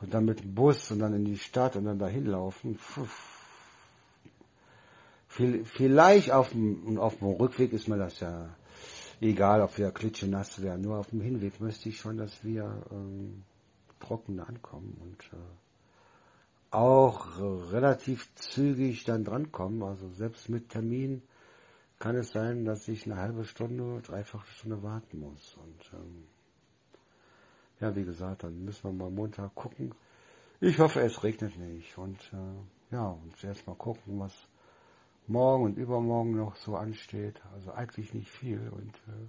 und 0.00 0.14
dann 0.14 0.24
mit 0.24 0.40
dem 0.40 0.54
Bus 0.54 0.90
und 0.90 1.00
dann 1.00 1.14
in 1.14 1.24
die 1.24 1.38
Stadt 1.38 1.76
und 1.76 1.84
dann 1.84 1.98
dahin 1.98 2.26
laufen, 2.26 2.76
pfuh, 2.76 3.06
Vielleicht 5.64 6.30
auf 6.30 6.50
dem, 6.50 6.98
auf 6.98 7.18
dem 7.18 7.28
Rückweg 7.28 7.72
ist 7.74 7.88
mir 7.88 7.98
das 7.98 8.20
ja 8.20 8.48
egal, 9.20 9.62
ob 9.62 9.76
wir 9.78 9.90
klitschenass 9.90 10.62
werden. 10.62 10.82
Nur 10.82 10.98
auf 10.98 11.10
dem 11.10 11.20
Hinweg 11.20 11.60
möchte 11.60 11.88
ich 11.88 11.98
schon, 11.98 12.16
dass 12.16 12.44
wir 12.44 12.82
ähm, 12.90 13.42
trocken 14.00 14.40
ankommen 14.40 14.96
und 15.00 15.22
äh, 15.32 15.42
auch 16.70 17.38
relativ 17.38 18.34
zügig 18.34 19.04
dann 19.04 19.24
drankommen. 19.24 19.82
Also 19.82 20.08
selbst 20.10 20.48
mit 20.48 20.68
Termin 20.68 21.22
kann 21.98 22.16
es 22.16 22.32
sein, 22.32 22.64
dass 22.64 22.86
ich 22.88 23.06
eine 23.06 23.16
halbe 23.16 23.44
Stunde, 23.44 24.02
dreiviertel 24.02 24.46
Stunde 24.48 24.82
warten 24.82 25.20
muss. 25.20 25.56
Und 25.56 25.92
ähm, 25.94 26.26
ja, 27.80 27.94
wie 27.96 28.04
gesagt, 28.04 28.42
dann 28.42 28.64
müssen 28.64 28.84
wir 28.84 28.92
mal 28.92 29.10
Montag 29.10 29.54
gucken. 29.54 29.94
Ich 30.60 30.78
hoffe, 30.78 31.00
es 31.00 31.22
regnet 31.22 31.56
nicht. 31.58 31.96
Und 31.96 32.18
äh, 32.32 32.94
ja, 32.94 33.08
und 33.08 33.42
erst 33.42 33.66
mal 33.66 33.76
gucken, 33.76 34.18
was 34.20 34.34
morgen 35.28 35.64
und 35.64 35.76
übermorgen 35.76 36.36
noch 36.36 36.56
so 36.56 36.76
ansteht. 36.76 37.40
Also 37.54 37.72
eigentlich 37.72 38.14
nicht 38.14 38.28
viel. 38.28 38.60
Und 38.70 38.94
äh, 39.08 39.28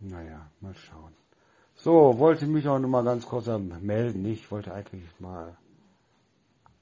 naja, 0.00 0.50
mal 0.60 0.74
schauen. 0.74 1.12
So, 1.74 2.18
wollte 2.18 2.46
mich 2.46 2.66
auch 2.68 2.78
noch 2.78 2.88
mal 2.88 3.04
ganz 3.04 3.26
kurz 3.26 3.46
melden. 3.46 4.24
Ich 4.24 4.50
wollte 4.50 4.72
eigentlich 4.72 5.04
mal 5.20 5.56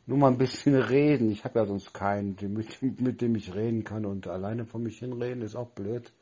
nur 0.07 0.19
mal 0.19 0.29
ein 0.29 0.39
bisschen 0.39 0.75
reden. 0.83 1.31
Ich 1.31 1.45
habe 1.45 1.59
ja 1.59 1.67
sonst 1.67 1.93
keinen, 1.95 2.37
mit, 2.55 3.01
mit, 3.01 3.21
dem 3.21 3.35
ich 3.37 3.55
reden 3.55 3.85
kann 3.85 4.05
und 4.05 4.27
alleine 4.27 4.67
von 4.67 4.83
mich 4.83 4.99
hinreden 4.99 5.43
ist 5.43 5.57
auch 5.57 5.71
blöd. 5.71 6.13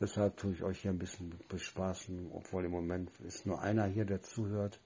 Deshalb 0.00 0.36
tue 0.36 0.52
ich 0.52 0.62
euch 0.62 0.80
hier 0.80 0.90
ein 0.90 0.98
bisschen 0.98 1.38
bespaßen, 1.48 2.30
obwohl 2.32 2.64
im 2.64 2.72
Moment 2.72 3.10
ist 3.20 3.46
nur 3.46 3.60
einer 3.60 3.86
hier, 3.86 4.04
der 4.04 4.22
zuhört. 4.22 4.80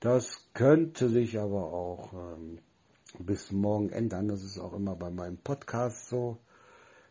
Das 0.00 0.48
könnte 0.54 1.08
sich 1.08 1.38
aber 1.38 1.72
auch 1.72 2.12
ähm, 2.14 2.58
bis 3.18 3.52
morgen 3.52 3.90
ändern. 3.90 4.28
Das 4.28 4.42
ist 4.42 4.58
auch 4.58 4.72
immer 4.72 4.96
bei 4.96 5.10
meinem 5.10 5.36
Podcast 5.36 6.08
so. 6.08 6.38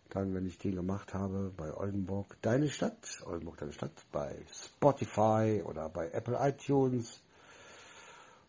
Dann, 0.10 0.34
wenn 0.34 0.48
ich 0.48 0.58
den 0.58 0.74
gemacht 0.74 1.14
habe, 1.14 1.54
bei 1.56 1.72
Oldenburg, 1.72 2.36
deine 2.42 2.68
Stadt, 2.70 3.22
Oldenburg, 3.28 3.58
deine 3.58 3.74
Stadt, 3.74 3.92
bei 4.12 4.36
Spotify 4.52 5.62
oder 5.64 5.88
bei 5.90 6.10
Apple 6.10 6.38
iTunes 6.42 7.22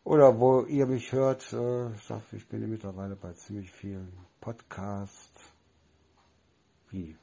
oder 0.04 0.40
wo 0.40 0.62
ihr 0.64 0.86
mich 0.86 1.12
hört, 1.12 1.52
äh, 1.52 1.90
ich 2.32 2.48
bin 2.48 2.68
mittlerweile 2.70 3.14
bei 3.14 3.34
ziemlich 3.34 3.70
vielen 3.70 4.10
Podcasts. 4.40 5.42
Wie 6.90 7.14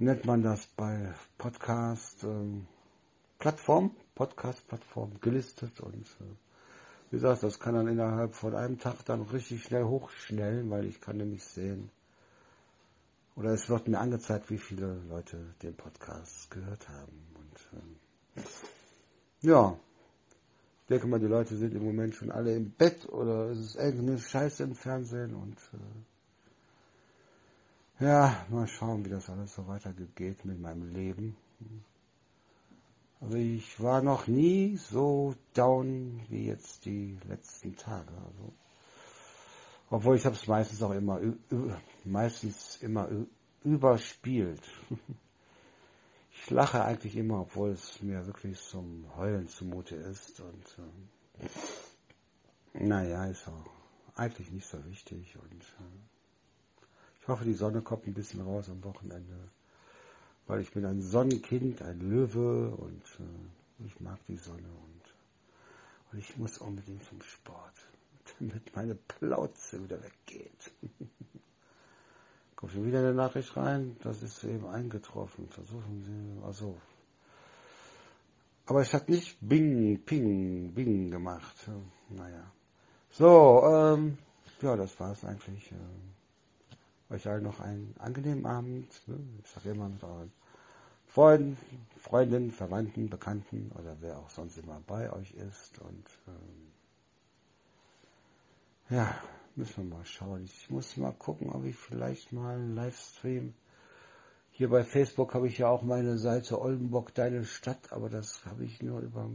nennt 0.00 0.24
man 0.24 0.42
das 0.42 0.66
bei 0.66 1.12
Podcast 1.36 2.24
ähm, 2.24 2.66
Plattform, 3.38 3.94
Podcast 4.14 4.66
Plattform 4.66 5.20
gelistet 5.20 5.78
und 5.80 6.06
äh, 6.20 6.24
wie 7.10 7.16
gesagt, 7.16 7.42
das 7.42 7.58
kann 7.58 7.74
dann 7.74 7.86
innerhalb 7.86 8.34
von 8.34 8.54
einem 8.54 8.78
Tag 8.78 9.04
dann 9.04 9.22
richtig 9.22 9.64
schnell 9.64 9.84
hochschnellen, 9.84 10.70
weil 10.70 10.86
ich 10.86 11.00
kann 11.00 11.18
nämlich 11.18 11.44
sehen, 11.44 11.90
oder 13.36 13.50
es 13.50 13.68
wird 13.68 13.88
mir 13.88 13.98
angezeigt, 13.98 14.48
wie 14.48 14.58
viele 14.58 15.02
Leute 15.08 15.54
den 15.62 15.74
Podcast 15.74 16.50
gehört 16.50 16.88
haben. 16.88 17.26
Und 17.34 17.68
ähm, 17.74 18.44
ja, 19.42 19.78
ich 20.82 20.86
denke 20.88 21.08
mal, 21.08 21.20
die 21.20 21.26
Leute 21.26 21.56
sind 21.56 21.74
im 21.74 21.84
Moment 21.84 22.14
schon 22.14 22.30
alle 22.30 22.54
im 22.54 22.70
Bett 22.70 23.06
oder 23.08 23.50
es 23.50 23.58
ist 23.58 23.76
irgendeine 23.76 24.18
Scheiße 24.18 24.62
im 24.62 24.74
Fernsehen 24.74 25.34
und 25.34 25.58
äh, 25.74 26.19
ja, 28.00 28.46
mal 28.48 28.66
schauen, 28.66 29.04
wie 29.04 29.10
das 29.10 29.28
alles 29.30 29.54
so 29.54 29.66
weitergeht 29.66 30.44
mit 30.44 30.60
meinem 30.60 30.92
Leben. 30.92 31.36
Also 33.20 33.36
ich 33.36 33.80
war 33.80 34.02
noch 34.02 34.26
nie 34.26 34.76
so 34.76 35.34
down 35.54 36.22
wie 36.28 36.46
jetzt 36.46 36.86
die 36.86 37.18
letzten 37.28 37.76
Tage. 37.76 38.12
Also 38.12 38.52
obwohl 39.90 40.16
ich 40.16 40.24
habe 40.24 40.36
es 40.36 40.46
meistens 40.46 40.82
auch 40.82 40.92
immer, 40.92 41.20
meistens 42.04 42.76
immer 42.82 43.08
überspielt. 43.64 44.62
Ich 46.32 46.48
lache 46.48 46.82
eigentlich 46.82 47.16
immer, 47.16 47.42
obwohl 47.42 47.72
es 47.72 48.00
mir 48.00 48.24
wirklich 48.26 48.58
zum 48.58 49.04
Heulen 49.14 49.46
zumute 49.48 49.96
ist. 49.96 50.40
Und 50.40 50.78
äh, 51.38 51.48
naja, 52.82 53.26
ist 53.26 53.46
auch 53.46 53.70
eigentlich 54.14 54.50
nicht 54.50 54.66
so 54.66 54.82
wichtig. 54.86 55.36
Und 55.36 55.62
äh, 55.62 56.19
hoffe, 57.30 57.44
die 57.44 57.54
Sonne 57.54 57.82
kommt 57.82 58.06
ein 58.06 58.14
bisschen 58.14 58.40
raus 58.42 58.68
am 58.68 58.82
Wochenende. 58.84 59.34
Weil 60.46 60.60
ich 60.60 60.72
bin 60.72 60.84
ein 60.84 61.00
Sonnenkind, 61.00 61.82
ein 61.82 62.00
Löwe 62.00 62.70
und 62.70 63.04
äh, 63.20 63.86
ich 63.86 64.00
mag 64.00 64.18
die 64.26 64.36
Sonne. 64.36 64.58
Und, 64.58 65.14
und 66.12 66.18
ich 66.18 66.36
muss 66.36 66.58
unbedingt 66.58 67.04
zum 67.04 67.22
Sport 67.22 67.74
damit 68.38 68.74
meine 68.74 68.94
Plauze 68.94 69.82
wieder 69.82 69.98
weggeht. 70.02 70.72
Kommt 72.56 72.72
schon 72.72 72.86
wieder 72.86 72.98
eine 72.98 73.14
Nachricht 73.14 73.56
rein, 73.56 73.96
das 74.02 74.22
ist 74.22 74.44
eben 74.44 74.66
eingetroffen. 74.66 75.48
Versuchen 75.48 76.04
Sie, 76.04 76.46
also. 76.46 76.76
Aber 78.66 78.82
es 78.82 78.92
hat 78.92 79.08
nicht 79.08 79.38
Bing, 79.40 80.02
Ping, 80.04 80.72
Bing 80.74 81.10
gemacht. 81.10 81.56
Naja. 82.10 82.52
So, 83.10 83.62
ähm, 83.64 84.18
ja, 84.60 84.76
das 84.76 84.98
war 85.00 85.12
es 85.12 85.24
eigentlich. 85.24 85.72
Äh, 85.72 86.09
euch 87.10 87.26
allen 87.26 87.42
noch 87.42 87.60
einen 87.60 87.94
angenehmen 87.98 88.46
Abend. 88.46 88.88
Ich 89.42 89.50
sage 89.50 89.70
immer 89.70 89.88
mit 89.88 90.02
euren 90.02 90.32
Freunden, 91.06 91.58
Freundinnen, 91.98 92.52
Verwandten, 92.52 93.10
Bekannten 93.10 93.72
oder 93.72 93.96
wer 94.00 94.18
auch 94.18 94.30
sonst 94.30 94.58
immer 94.58 94.80
bei 94.86 95.12
euch 95.12 95.32
ist. 95.32 95.80
Und 95.80 96.06
ähm, 96.28 96.72
ja, 98.90 99.20
müssen 99.56 99.88
wir 99.88 99.96
mal 99.96 100.04
schauen. 100.04 100.44
Ich 100.44 100.70
muss 100.70 100.96
mal 100.96 101.12
gucken, 101.12 101.50
ob 101.50 101.64
ich 101.64 101.76
vielleicht 101.76 102.32
mal 102.32 102.54
einen 102.54 102.76
Livestream. 102.76 103.54
Hier 104.52 104.68
bei 104.68 104.84
Facebook 104.84 105.34
habe 105.34 105.48
ich 105.48 105.58
ja 105.58 105.68
auch 105.68 105.82
meine 105.82 106.16
Seite 106.18 106.60
Oldenburg, 106.60 107.14
deine 107.14 107.44
Stadt, 107.44 107.92
aber 107.92 108.08
das 108.08 108.44
habe 108.46 108.64
ich 108.64 108.82
nur 108.82 109.00
über 109.00 109.28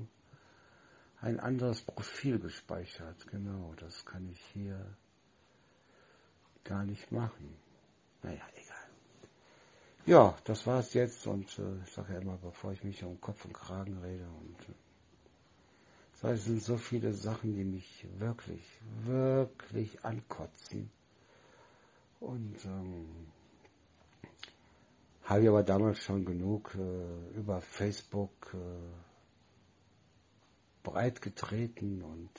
ein 1.19 1.39
anderes 1.39 1.81
Profil 1.81 2.39
gespeichert. 2.39 3.27
Genau, 3.27 3.73
das 3.77 4.05
kann 4.05 4.29
ich 4.29 4.39
hier 4.53 4.95
gar 6.63 6.85
nicht 6.85 7.11
machen. 7.11 7.64
Naja, 8.25 8.41
egal. 8.55 8.89
Ja, 10.07 10.35
das 10.45 10.65
war 10.65 10.79
es 10.79 10.93
jetzt 10.95 11.27
und 11.27 11.59
äh, 11.59 11.83
ich 11.83 11.91
sage 11.91 12.13
ja 12.13 12.19
immer, 12.19 12.38
bevor 12.38 12.71
ich 12.71 12.83
mich 12.83 13.03
um 13.03 13.21
Kopf 13.21 13.45
und 13.45 13.53
Kragen 13.53 13.99
rede 13.99 14.27
und 14.27 14.57
äh, 16.23 16.33
es 16.33 16.45
sind 16.45 16.63
so 16.63 16.77
viele 16.77 17.13
Sachen, 17.13 17.53
die 17.55 17.63
mich 17.63 18.07
wirklich, 18.17 18.63
wirklich 19.03 20.03
ankotzen. 20.03 20.89
Und 22.19 22.65
ähm, 22.65 23.27
habe 25.25 25.43
ich 25.43 25.49
aber 25.49 25.61
damals 25.61 25.99
schon 25.99 26.25
genug 26.25 26.73
äh, 26.73 27.38
über 27.38 27.61
Facebook 27.61 28.55
äh, 28.55 28.57
breit 30.81 31.21
getreten 31.21 32.01
und 32.01 32.31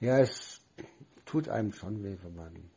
äh, 0.00 0.04
ja, 0.04 0.18
es 0.18 0.60
tut 1.24 1.48
einem 1.48 1.72
schon 1.72 2.04
weh, 2.04 2.18
wenn 2.22 2.36
man 2.36 2.70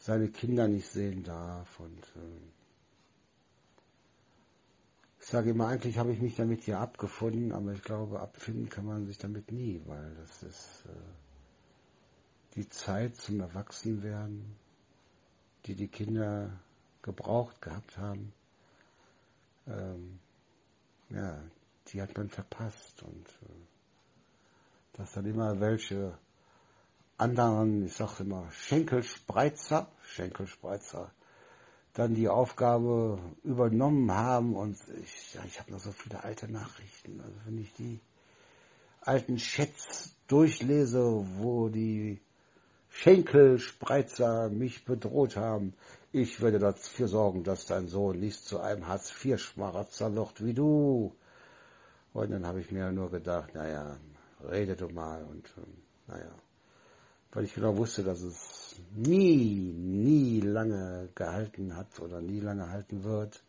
seine 0.00 0.28
Kinder 0.28 0.66
nicht 0.66 0.88
sehen 0.88 1.22
darf 1.22 1.78
und 1.78 2.02
äh, 2.16 2.40
sage 5.18 5.50
immer, 5.50 5.68
eigentlich 5.68 5.98
habe 5.98 6.12
ich 6.12 6.20
mich 6.20 6.36
damit 6.36 6.62
hier 6.62 6.80
abgefunden, 6.80 7.52
aber 7.52 7.72
ich 7.72 7.82
glaube, 7.82 8.18
abfinden 8.20 8.70
kann 8.70 8.86
man 8.86 9.06
sich 9.06 9.18
damit 9.18 9.52
nie, 9.52 9.80
weil 9.84 10.14
das 10.16 10.42
ist 10.42 10.84
äh, 10.86 12.54
die 12.56 12.68
Zeit 12.68 13.14
zum 13.16 13.40
Erwachsenwerden, 13.40 14.56
die 15.66 15.74
die 15.74 15.88
Kinder 15.88 16.50
gebraucht 17.02 17.60
gehabt 17.60 17.98
haben. 17.98 18.32
Ähm, 19.66 20.18
ja, 21.10 21.42
die 21.88 22.00
hat 22.00 22.16
man 22.16 22.30
verpasst 22.30 23.02
und 23.02 23.28
äh, 23.28 23.52
dass 24.94 25.12
dann 25.12 25.26
immer 25.26 25.60
welche 25.60 26.16
anderen, 27.20 27.86
ich 27.86 27.94
sage 27.94 28.22
immer 28.24 28.50
Schenkelspreizer, 28.50 29.88
Schenkelspreizer, 30.02 31.10
dann 31.92 32.14
die 32.14 32.28
Aufgabe 32.28 33.18
übernommen 33.42 34.10
haben 34.12 34.56
und 34.56 34.78
ich, 35.02 35.34
ja, 35.34 35.42
ich 35.44 35.60
habe 35.60 35.72
noch 35.72 35.80
so 35.80 35.92
viele 35.92 36.24
alte 36.24 36.50
Nachrichten. 36.50 37.20
Also 37.20 37.36
wenn 37.44 37.58
ich 37.58 37.72
die 37.74 38.00
alten 39.02 39.36
Chats 39.36 40.14
durchlese, 40.28 41.26
wo 41.36 41.68
die 41.68 42.20
Schenkelspreizer 42.88 44.48
mich 44.48 44.84
bedroht 44.84 45.36
haben, 45.36 45.74
ich 46.12 46.40
werde 46.40 46.58
dafür 46.58 47.08
sorgen, 47.08 47.44
dass 47.44 47.66
dein 47.66 47.88
Sohn 47.88 48.18
nicht 48.18 48.44
zu 48.44 48.60
einem 48.60 48.86
Hartz-IV-Schmarotzer 48.88 50.14
wird 50.14 50.44
wie 50.44 50.54
du. 50.54 51.14
Und 52.12 52.30
dann 52.30 52.46
habe 52.46 52.60
ich 52.60 52.72
mir 52.72 52.90
nur 52.92 53.10
gedacht, 53.10 53.54
naja, 53.54 53.96
rede 54.48 54.74
du 54.74 54.88
mal 54.88 55.22
und 55.24 55.52
ähm, 55.58 55.82
naja, 56.08 56.32
weil 57.32 57.44
ich 57.44 57.54
genau 57.54 57.76
wusste, 57.76 58.02
dass 58.02 58.20
es 58.22 58.76
nie, 58.94 59.72
nie 59.72 60.40
lange 60.40 61.08
gehalten 61.14 61.76
hat 61.76 62.00
oder 62.00 62.20
nie 62.20 62.40
lange 62.40 62.70
halten 62.70 63.04
wird. 63.04 63.42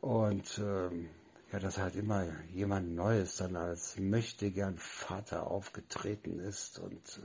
Und 0.00 0.58
ähm, 0.58 1.08
ja, 1.52 1.58
dass 1.58 1.78
halt 1.78 1.96
immer 1.96 2.26
jemand 2.52 2.94
Neues 2.94 3.36
dann 3.36 3.56
als 3.56 3.98
möchte 3.98 4.50
gern 4.50 4.78
Vater 4.78 5.46
aufgetreten 5.46 6.38
ist 6.38 6.78
und 6.78 7.20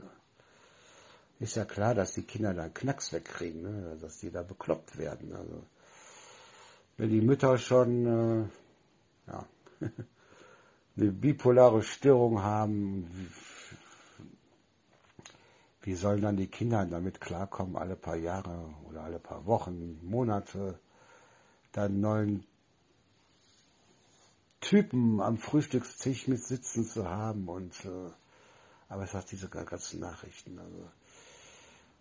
ist 1.40 1.56
ja 1.56 1.64
klar, 1.64 1.94
dass 1.94 2.12
die 2.14 2.22
Kinder 2.22 2.54
da 2.54 2.68
Knacks 2.68 3.12
wegkriegen, 3.12 3.62
ne? 3.62 3.98
dass 4.00 4.18
die 4.18 4.30
da 4.30 4.42
bekloppt 4.42 4.96
werden. 4.96 5.34
Also 5.34 5.64
wenn 6.96 7.10
die 7.10 7.20
Mütter 7.20 7.58
schon 7.58 8.06
äh, 8.06 9.30
ja, 9.30 9.46
eine 10.96 11.10
bipolare 11.10 11.82
Störung 11.82 12.42
haben, 12.42 13.32
wie, 15.82 15.94
sollen 15.94 16.22
dann 16.22 16.36
die 16.36 16.46
Kinder 16.46 16.84
damit 16.86 17.20
klarkommen, 17.20 17.76
alle 17.76 17.96
paar 17.96 18.16
Jahre 18.16 18.72
oder 18.88 19.02
alle 19.02 19.18
paar 19.18 19.46
Wochen, 19.46 19.98
Monate 20.02 20.78
dann 21.72 22.00
neuen 22.00 22.44
Typen 24.60 25.20
am 25.20 25.38
Frühstückstisch 25.38 26.28
mit 26.28 26.42
sitzen 26.44 26.84
zu 26.84 27.08
haben 27.08 27.48
und 27.48 27.84
äh, 27.84 28.10
aber 28.88 29.04
es 29.04 29.14
hat 29.14 29.30
diese 29.30 29.48
ganzen 29.48 30.00
Nachrichten. 30.00 30.58
Also 30.58 30.90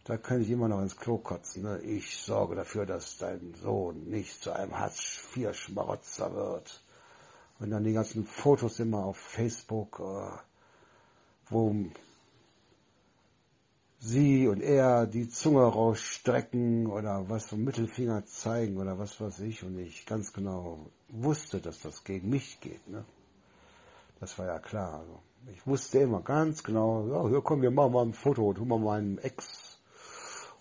da 0.03 0.17
kann 0.17 0.41
ich 0.41 0.49
immer 0.49 0.67
noch 0.67 0.81
ins 0.81 0.97
Klo 0.97 1.17
kotzen. 1.17 1.63
Ne? 1.63 1.79
Ich 1.83 2.17
sorge 2.17 2.55
dafür, 2.55 2.85
dass 2.85 3.17
dein 3.17 3.53
Sohn 3.53 4.09
nicht 4.09 4.43
zu 4.43 4.51
einem 4.51 4.77
Hartz-IV-Schmarotzer 4.77 6.35
wird. 6.35 6.83
Und 7.59 7.69
dann 7.69 7.85
die 7.85 7.93
ganzen 7.93 8.25
Fotos 8.25 8.79
immer 8.79 9.05
auf 9.05 9.17
Facebook, 9.17 9.99
äh, 9.99 10.37
wo 11.49 11.73
sie 14.01 14.47
und 14.47 14.61
er 14.61 15.05
die 15.05 15.29
Zunge 15.29 15.63
rausstrecken 15.63 16.87
oder 16.87 17.29
was 17.29 17.45
vom 17.45 17.63
Mittelfinger 17.63 18.25
zeigen 18.25 18.77
oder 18.77 18.97
was 18.97 19.21
weiß 19.21 19.39
ich. 19.41 19.63
Und 19.63 19.77
ich 19.77 20.05
ganz 20.05 20.33
genau 20.33 20.87
wusste, 21.09 21.61
dass 21.61 21.79
das 21.81 22.03
gegen 22.03 22.29
mich 22.29 22.59
geht. 22.59 22.87
Ne? 22.87 23.05
Das 24.19 24.37
war 24.39 24.47
ja 24.47 24.59
klar. 24.59 24.99
Also 24.99 25.21
ich 25.53 25.65
wusste 25.67 25.99
immer 25.99 26.21
ganz 26.21 26.63
genau, 26.63 27.07
ja, 27.07 27.29
hier 27.29 27.41
komm, 27.41 27.61
wir 27.61 27.71
machen 27.71 27.93
mal 27.93 28.05
ein 28.05 28.13
Foto, 28.13 28.53
tun 28.53 28.67
wir 28.67 28.79
mal 28.79 28.97
einen 28.97 29.19
Ex 29.19 29.79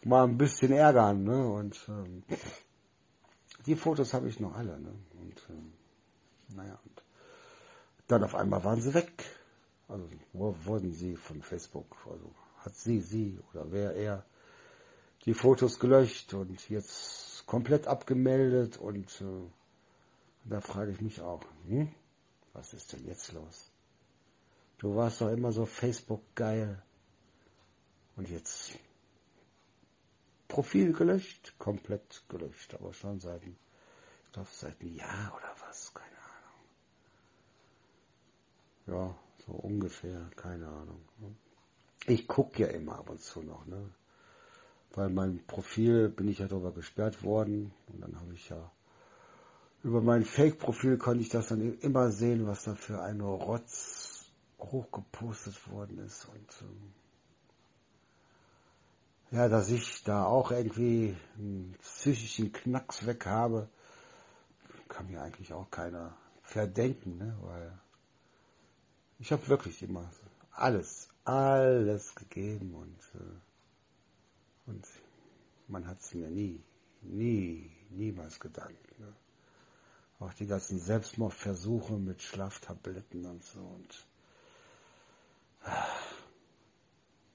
mal 0.05 0.25
ein 0.25 0.37
bisschen 0.37 0.73
ärgern. 0.73 1.25
Ne? 1.25 1.49
Und 1.49 1.81
ähm, 1.89 2.23
die 3.67 3.77
Fotos 3.77 4.13
habe 4.13 4.29
ich 4.29 4.39
noch 4.39 4.55
alle. 4.55 4.79
Ne? 4.79 4.93
Und 5.21 5.47
ähm, 5.49 5.73
naja, 6.55 6.79
und 6.85 7.03
dann 8.07 8.23
auf 8.23 8.35
einmal 8.35 8.63
waren 8.65 8.81
sie 8.83 8.93
weg. 8.93 9.25
Also 9.89 10.05
wo 10.35 10.55
wurden 10.65 10.93
sie 10.93 11.17
von 11.17 11.43
Facebook? 11.43 11.97
Also 12.05 12.31
hat 12.65 12.75
sie, 12.77 13.01
sie 13.01 13.39
oder 13.53 13.71
wer 13.73 13.95
er 13.95 14.25
die 15.25 15.35
Fotos 15.35 15.79
gelöscht 15.79 16.35
und 16.35 16.69
jetzt 16.69 17.47
komplett 17.47 17.87
abgemeldet 17.87 18.79
und 18.79 19.21
äh, 19.21 19.51
da 20.45 20.61
frage 20.61 20.93
ich 20.93 21.01
mich 21.01 21.21
auch, 21.21 21.43
hm? 21.67 21.93
was 22.53 22.73
ist 22.73 22.93
denn 22.93 23.07
jetzt 23.07 23.33
los? 23.33 23.71
Du 24.79 24.97
warst 24.97 25.21
doch 25.21 25.31
immer 25.31 25.53
so 25.53 25.67
Facebook 25.67 26.23
geil 26.35 26.83
und 28.17 28.29
jetzt 28.31 28.79
Profil 30.49 30.93
gelöscht, 30.93 31.55
komplett 31.59 32.25
gelöscht, 32.29 32.75
aber 32.75 32.93
schon 32.93 33.21
seit, 33.21 33.43
ich 33.45 34.33
glaube, 34.33 34.49
seit 34.51 34.81
einem 34.81 34.95
Jahr 34.95 35.35
oder 35.37 35.55
was, 35.67 35.95
keine 35.95 36.17
Ahnung. 38.87 39.09
Ja, 39.09 39.19
so 39.47 39.53
ungefähr, 39.53 40.29
keine 40.35 40.67
Ahnung. 40.67 41.01
Ich 42.07 42.27
gucke 42.27 42.63
ja 42.63 42.69
immer 42.69 42.99
ab 42.99 43.11
und 43.11 43.21
zu 43.21 43.43
noch, 43.43 43.67
ne? 43.67 43.91
Weil 44.95 45.11
mein 45.11 45.45
Profil 45.47 46.09
bin 46.09 46.29
ich 46.29 46.39
ja 46.39 46.49
darüber 46.49 46.73
gesperrt 46.73 47.23
worden 47.23 47.73
und 47.89 48.01
dann 48.01 48.19
habe 48.21 48.35
ich 48.35 48.49
ja 48.49 48.71
über 49.83 50.03
mein 50.03 50.25
Fake-Profil 50.25 50.99
konnte 50.99 51.23
ich 51.23 51.31
das 51.31 51.49
dann 51.49 51.79
immer 51.81 52.11
sehen, 52.11 52.47
was 52.47 52.65
da 52.65 52.75
für 52.75 53.01
eine 53.01 53.25
Rotz 53.25 54.27
hochgepostet 54.59 55.71
worden 55.71 55.99
ist 55.99 56.27
und 56.27 56.63
ähm, 56.63 56.93
ja, 59.31 59.49
dass 59.49 59.71
ich 59.71 60.03
da 60.03 60.25
auch 60.25 60.51
irgendwie 60.51 61.17
einen 61.39 61.77
psychischen 61.81 62.53
Knacks 62.53 63.07
weg 63.07 63.27
habe, 63.27 63.69
kann 64.89 65.09
mir 65.09 65.23
eigentlich 65.23 65.53
auch 65.53 65.71
keiner 65.71 66.17
verdenken, 66.43 67.17
ne? 67.17 67.37
weil 67.43 67.79
ich 69.21 69.31
habe 69.31 69.47
wirklich 69.49 69.83
immer 69.83 70.11
alles, 70.51 71.10
alles 71.25 72.15
gegeben 72.15 72.75
und, 72.75 73.21
äh, 73.21 74.71
und 74.71 74.87
man 75.69 75.87
hat 75.87 76.01
es 76.01 76.15
mir 76.15 76.29
nie, 76.29 76.63
nie, 77.03 77.71
niemals 77.91 78.41
gedankt. 78.41 78.99
Ne? 78.99 79.13
Auch 80.19 80.33
die 80.35 80.47
ganzen 80.47 80.79
Selbstmordversuche 80.79 81.95
mit 81.95 82.23
Schlaftabletten 82.23 83.25
und 83.27 83.45
so 83.45 83.61
und 83.61 84.07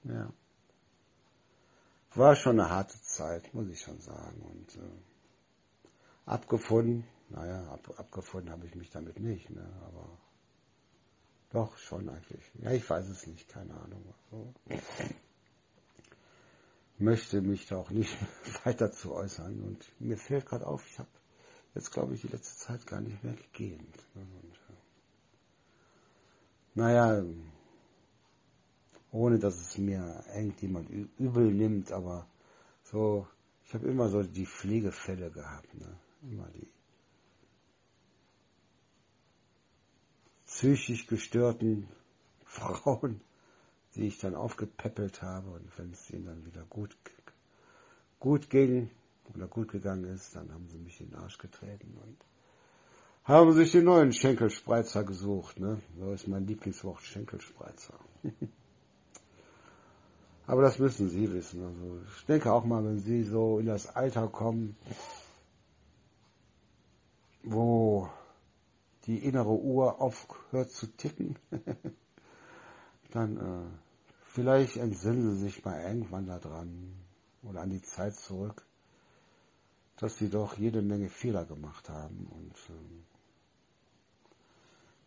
ja. 0.04 0.32
War 2.14 2.34
schon 2.34 2.58
eine 2.58 2.70
harte 2.70 3.00
Zeit, 3.02 3.52
muss 3.52 3.68
ich 3.68 3.80
schon 3.80 4.00
sagen. 4.00 4.40
Und 4.40 4.76
äh, 4.76 5.90
abgefunden, 6.24 7.04
naja, 7.28 7.68
ab, 7.70 7.92
abgefunden 7.98 8.50
habe 8.50 8.66
ich 8.66 8.74
mich 8.74 8.90
damit 8.90 9.20
nicht, 9.20 9.50
ne? 9.50 9.68
aber 9.86 10.08
doch 11.50 11.76
schon 11.78 12.08
eigentlich. 12.08 12.50
Ja, 12.62 12.70
ich 12.72 12.88
weiß 12.88 13.08
es 13.08 13.26
nicht, 13.26 13.48
keine 13.48 13.74
Ahnung. 13.74 14.02
Also, 14.30 14.54
möchte 16.98 17.40
mich 17.40 17.66
da 17.66 17.76
auch 17.76 17.90
nicht 17.90 18.16
weiter 18.64 18.90
zu 18.92 19.14
äußern. 19.14 19.62
Und 19.62 19.84
mir 20.00 20.16
fällt 20.16 20.46
gerade 20.46 20.66
auf, 20.66 20.86
ich 20.86 20.98
habe 20.98 21.08
jetzt, 21.74 21.92
glaube 21.92 22.14
ich, 22.14 22.22
die 22.22 22.28
letzte 22.28 22.56
Zeit 22.56 22.86
gar 22.86 23.00
nicht 23.00 23.22
mehr 23.22 23.34
gegeben. 23.34 23.86
Und, 24.14 24.24
äh, 24.24 24.76
naja, 26.74 27.22
ohne 29.12 29.38
dass 29.38 29.56
es 29.56 29.78
mir 29.78 30.24
irgendjemand 30.34 30.90
übel 31.18 31.52
nimmt, 31.52 31.92
aber 31.92 32.26
so, 32.82 33.26
ich 33.64 33.74
habe 33.74 33.88
immer 33.88 34.08
so 34.08 34.22
die 34.22 34.46
Pflegefälle 34.46 35.30
gehabt, 35.30 35.74
ne? 35.74 35.98
immer 36.22 36.48
die 36.54 36.68
psychisch 40.56 41.06
gestörten 41.06 41.86
Frauen, 42.46 43.20
die 43.94 44.06
ich 44.06 44.18
dann 44.18 44.34
aufgepäppelt 44.34 45.20
habe 45.20 45.50
und 45.50 45.78
wenn 45.78 45.90
es 45.90 46.10
ihnen 46.10 46.24
dann 46.24 46.46
wieder 46.46 46.64
gut, 46.70 46.96
gut 48.20 48.48
ging 48.48 48.90
oder 49.34 49.48
gut 49.48 49.68
gegangen 49.68 50.04
ist, 50.04 50.34
dann 50.34 50.50
haben 50.50 50.66
sie 50.68 50.78
mich 50.78 50.98
in 51.00 51.10
den 51.10 51.18
Arsch 51.18 51.36
getreten 51.36 51.94
und 52.02 52.16
haben 53.24 53.52
sich 53.52 53.72
den 53.72 53.84
neuen 53.84 54.14
Schenkelspreizer 54.14 55.04
gesucht. 55.04 55.60
Ne? 55.60 55.82
So 55.98 56.12
ist 56.12 56.26
mein 56.26 56.46
Lieblingswort 56.46 57.02
Schenkelspreizer. 57.02 57.98
Aber 60.46 60.62
das 60.62 60.78
müssen 60.78 61.10
Sie 61.10 61.30
wissen. 61.32 61.62
Also 61.62 62.00
ich 62.16 62.24
denke 62.24 62.50
auch 62.52 62.64
mal, 62.64 62.82
wenn 62.82 63.00
Sie 63.00 63.24
so 63.24 63.58
in 63.58 63.66
das 63.66 63.94
Alter 63.94 64.28
kommen, 64.28 64.76
wo 67.42 68.08
die 69.06 69.18
innere 69.18 69.58
Uhr 69.58 70.00
aufhört 70.00 70.70
zu 70.70 70.86
ticken, 70.88 71.38
dann 73.12 73.36
äh, 73.36 73.78
vielleicht 74.24 74.76
entsinnen 74.76 75.30
Sie 75.36 75.44
sich 75.44 75.64
mal 75.64 75.80
irgendwann 75.80 76.26
daran 76.26 76.92
oder 77.42 77.60
an 77.60 77.70
die 77.70 77.82
Zeit 77.82 78.16
zurück, 78.16 78.66
dass 79.96 80.18
Sie 80.18 80.28
doch 80.28 80.56
jede 80.56 80.82
Menge 80.82 81.08
Fehler 81.08 81.44
gemacht 81.44 81.88
haben 81.88 82.26
und 82.30 82.54
ähm, 82.70 83.04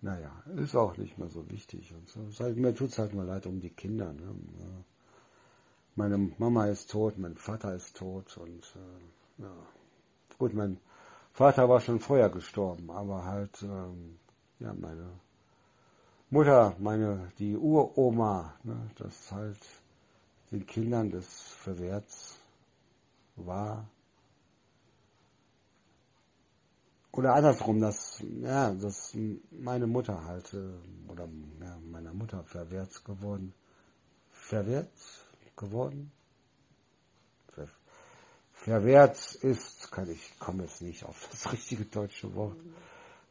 naja, 0.02 0.32
ist 0.56 0.76
auch 0.76 0.96
nicht 0.96 1.18
mehr 1.18 1.28
so 1.28 1.50
wichtig 1.50 1.94
und 1.94 2.08
so. 2.08 2.22
Mir 2.54 2.74
tut 2.74 2.92
es 2.92 3.00
halt 3.00 3.14
mal 3.14 3.26
leid 3.26 3.46
um 3.46 3.60
die 3.60 3.70
Kinder. 3.70 4.14
Ne? 4.14 4.34
meine 5.96 6.18
Mama 6.38 6.68
ist 6.68 6.90
tot, 6.90 7.18
mein 7.18 7.36
Vater 7.36 7.76
ist 7.76 7.98
tot 7.98 8.38
und 8.38 8.64
äh, 8.78 9.44
ja. 9.44 9.52
gut, 10.38 10.54
mein 10.54 10.80
Vater 11.40 11.70
war 11.70 11.80
schon 11.80 12.02
vorher 12.02 12.28
gestorben, 12.28 12.92
aber 12.92 13.24
halt 13.24 13.64
ähm, 13.64 14.20
ja 14.60 14.74
meine 14.74 15.10
Mutter, 16.30 16.76
meine 16.80 17.32
die 17.40 17.56
Uroma, 17.56 18.56
ne, 18.66 18.76
das 18.98 19.32
halt 19.32 19.58
den 20.52 20.66
Kindern 20.66 21.12
des 21.12 21.28
Verwerts 21.64 22.42
war 23.38 23.88
oder 27.14 27.36
andersrum, 27.36 27.80
dass 27.80 28.22
ja, 28.42 28.74
dass 28.74 29.16
meine 29.50 29.88
Mutter 29.88 30.26
halt 30.26 30.54
äh, 30.54 31.10
oder 31.10 31.30
ja, 31.62 31.78
meiner 31.90 32.14
Mutter 32.14 32.44
verwehrt 32.44 33.06
geworden 33.06 33.54
verwehrt 34.30 34.92
geworden. 35.56 36.12
Verwehrt 38.64 39.36
ist, 39.36 39.90
kann 39.90 40.10
ich 40.12 40.38
komme 40.38 40.64
jetzt 40.64 40.82
nicht 40.82 41.06
auf 41.06 41.30
das 41.32 41.52
richtige 41.52 41.86
deutsche 41.86 42.36
Wort, 42.36 42.58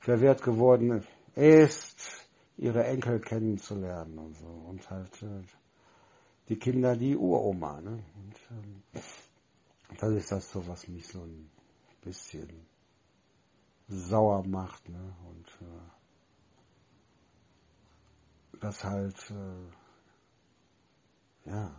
verwehrt 0.00 0.42
geworden 0.42 1.06
ist, 1.34 2.26
ihre 2.56 2.84
Enkel 2.84 3.20
kennenzulernen 3.20 4.18
und 4.18 4.34
so. 4.38 4.46
Und 4.46 4.88
halt 4.88 5.22
äh, 5.22 5.42
die 6.48 6.58
Kinder, 6.58 6.96
die 6.96 7.14
Uroma. 7.14 7.78
Ne? 7.82 7.90
Und, 7.90 8.34
ähm, 8.50 8.82
das 9.98 10.12
ist 10.12 10.32
das 10.32 10.50
so, 10.50 10.66
was 10.66 10.88
mich 10.88 11.06
so 11.06 11.20
ein 11.20 11.50
bisschen 12.00 12.48
sauer 13.86 14.46
macht. 14.46 14.88
Ne? 14.88 15.14
Und 15.28 15.46
äh, 15.60 15.90
das 18.60 18.82
halt, 18.82 19.30
äh, 19.30 19.66
ja, 21.50 21.70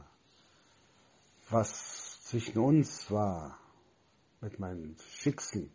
was 1.49 1.98
zwischen 2.29 2.59
uns 2.59 3.09
war, 3.09 3.57
mit 4.39 4.59
meinen 4.59 4.95
Schicksal, 4.99 5.67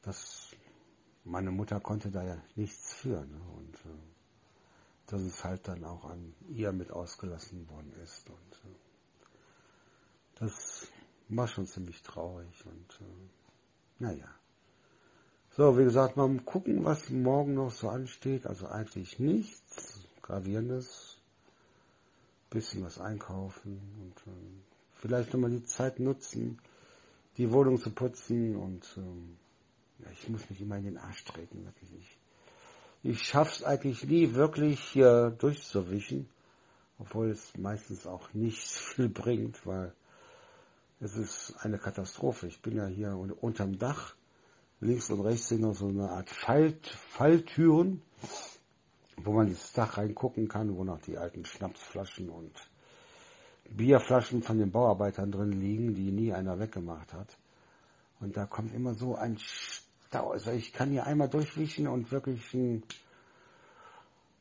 das, 0.00 0.56
meine 1.24 1.50
Mutter 1.50 1.78
konnte 1.78 2.10
da 2.10 2.24
ja 2.24 2.42
nichts 2.56 2.94
für. 2.94 3.20
Ne? 3.26 3.40
Und 3.54 3.74
äh, 3.74 3.98
dass 5.08 5.20
es 5.20 5.44
halt 5.44 5.68
dann 5.68 5.84
auch 5.84 6.06
an 6.06 6.34
ihr 6.48 6.72
mit 6.72 6.90
ausgelassen 6.90 7.68
worden 7.68 7.92
ist. 8.02 8.30
Und 8.30 8.54
äh, 8.64 8.76
das 10.36 10.88
war 11.28 11.46
schon 11.46 11.66
ziemlich 11.66 12.02
traurig. 12.02 12.64
Und 12.64 13.00
äh, 13.02 14.02
naja. 14.04 14.34
So, 15.50 15.76
wie 15.76 15.84
gesagt, 15.84 16.16
mal 16.16 16.34
gucken, 16.46 16.82
was 16.84 17.10
morgen 17.10 17.54
noch 17.54 17.72
so 17.72 17.90
ansteht. 17.90 18.46
Also 18.46 18.68
eigentlich 18.68 19.18
nichts 19.18 20.00
Gravierendes. 20.22 21.20
Bisschen 22.48 22.82
was 22.82 22.98
einkaufen 22.98 23.78
und 24.00 24.32
äh, 24.32 24.77
vielleicht 24.98 25.32
nochmal 25.32 25.50
die 25.50 25.64
Zeit 25.64 26.00
nutzen, 26.00 26.60
die 27.36 27.50
Wohnung 27.52 27.78
zu 27.78 27.90
putzen 27.90 28.56
und 28.56 28.84
ähm, 28.96 29.36
ja, 30.00 30.10
ich 30.12 30.28
muss 30.28 30.48
mich 30.50 30.60
immer 30.60 30.76
in 30.76 30.84
den 30.84 30.98
Arsch 30.98 31.24
treten, 31.24 31.64
wirklich. 31.64 31.90
Ich, 31.96 32.18
ich 33.02 33.22
schaff's 33.22 33.62
eigentlich 33.62 34.04
nie 34.04 34.34
wirklich 34.34 34.80
hier 34.80 35.30
durchzuwischen, 35.30 36.28
obwohl 36.98 37.30
es 37.30 37.56
meistens 37.56 38.06
auch 38.06 38.32
nicht 38.34 38.62
viel 38.66 39.08
bringt, 39.08 39.66
weil 39.66 39.92
es 41.00 41.16
ist 41.16 41.54
eine 41.60 41.78
Katastrophe. 41.78 42.48
Ich 42.48 42.60
bin 42.60 42.76
ja 42.76 42.86
hier 42.86 43.16
unterm 43.40 43.78
Dach 43.78 44.14
Links 44.80 45.10
und 45.10 45.22
rechts 45.22 45.48
sind 45.48 45.62
noch 45.62 45.74
so 45.74 45.88
eine 45.88 46.08
Art 46.08 46.30
Fall, 46.30 46.78
Falltüren, 47.10 48.00
wo 49.16 49.32
man 49.32 49.48
ins 49.48 49.72
Dach 49.72 49.98
reingucken 49.98 50.46
kann, 50.46 50.76
wo 50.76 50.84
noch 50.84 51.00
die 51.00 51.18
alten 51.18 51.44
Schnapsflaschen 51.44 52.28
und 52.28 52.52
Bierflaschen 53.68 54.42
von 54.42 54.58
den 54.58 54.70
Bauarbeitern 54.70 55.30
drin 55.30 55.52
liegen, 55.52 55.94
die 55.94 56.10
nie 56.10 56.32
einer 56.32 56.58
weggemacht 56.58 57.12
hat. 57.12 57.36
Und 58.20 58.36
da 58.36 58.46
kommt 58.46 58.74
immer 58.74 58.94
so 58.94 59.14
ein 59.14 59.38
Stau. 59.38 60.30
Also 60.30 60.50
ich 60.50 60.72
kann 60.72 60.90
hier 60.90 61.06
einmal 61.06 61.28
durchwischen 61.28 61.86
und 61.86 62.10
wirklich 62.10 62.54
einen 62.54 62.82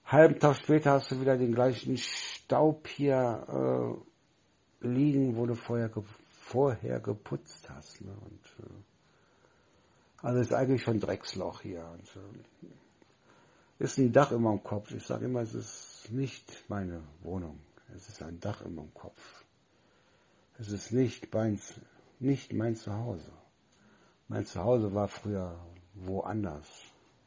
halben 0.06 0.40
Tag 0.40 0.56
später 0.56 0.94
hast 0.94 1.12
du 1.12 1.22
wieder 1.22 1.38
den 1.38 1.54
gleichen 1.54 1.98
Staub 1.98 2.88
hier 2.88 4.00
äh, 4.82 4.88
liegen, 4.88 5.36
wo 5.36 5.46
du 5.46 5.56
vorher, 5.56 5.92
vorher 6.32 7.00
geputzt 7.00 7.70
hast. 7.70 8.02
Ne? 8.02 8.12
Und, 8.12 8.66
äh, 8.66 10.26
also 10.26 10.40
ist 10.40 10.54
eigentlich 10.54 10.84
schon 10.84 11.00
Drecksloch 11.00 11.62
hier. 11.62 11.86
Und, 11.94 12.08
äh, 12.16 13.84
ist 13.84 14.00
ein 14.00 14.12
Dach 14.12 14.32
immer 14.32 14.54
im 14.54 14.64
Kopf. 14.64 14.92
Ich 14.92 15.06
sage 15.06 15.26
immer, 15.26 15.42
es 15.42 15.54
ist 15.54 16.08
nicht 16.12 16.64
meine 16.68 17.04
Wohnung. 17.22 17.60
Es 17.96 18.10
ist 18.10 18.22
ein 18.22 18.40
Dach 18.40 18.62
immer 18.62 18.84
im 18.84 18.94
Kopf. 18.94 19.46
Es 20.60 20.70
ist 20.70 20.92
nicht 20.92 21.34
mein, 21.34 21.60
nicht 22.20 22.54
mein 22.54 22.76
Zuhause. 22.76 23.32
Mein 24.28 24.46
Zuhause 24.46 24.94
war 24.94 25.08
früher 25.08 25.58
woanders. 25.94 26.68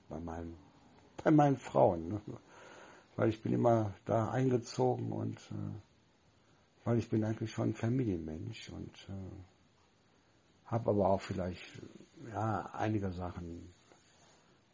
Bei 0.08 0.20
meinen, 0.20 0.56
bei 1.22 1.30
meinen 1.30 1.56
Frauen. 1.56 2.08
Ne? 2.08 2.20
Weil 3.16 3.28
ich 3.28 3.42
bin 3.42 3.52
immer 3.52 3.94
da 4.04 4.30
eingezogen 4.30 5.12
und 5.12 5.38
äh, 5.52 5.80
weil 6.84 6.98
ich 6.98 7.08
bin 7.08 7.22
eigentlich 7.24 7.52
schon 7.52 7.70
ein 7.70 7.74
Familienmensch 7.74 8.70
und 8.70 9.08
äh, 9.08 10.66
habe 10.66 10.90
aber 10.90 11.08
auch 11.10 11.20
vielleicht 11.20 11.62
ja, 12.28 12.70
einige 12.72 13.10
Sachen 13.12 13.74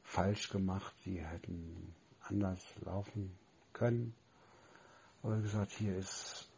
falsch 0.02 0.50
gemacht, 0.50 0.94
die 1.04 1.20
hätten 1.20 1.94
anders 2.20 2.62
laufen 2.84 3.36
können. 3.72 4.14
Wie 5.28 5.42
gesagt, 5.42 5.72
hier 5.72 5.96
ist, 5.96 6.48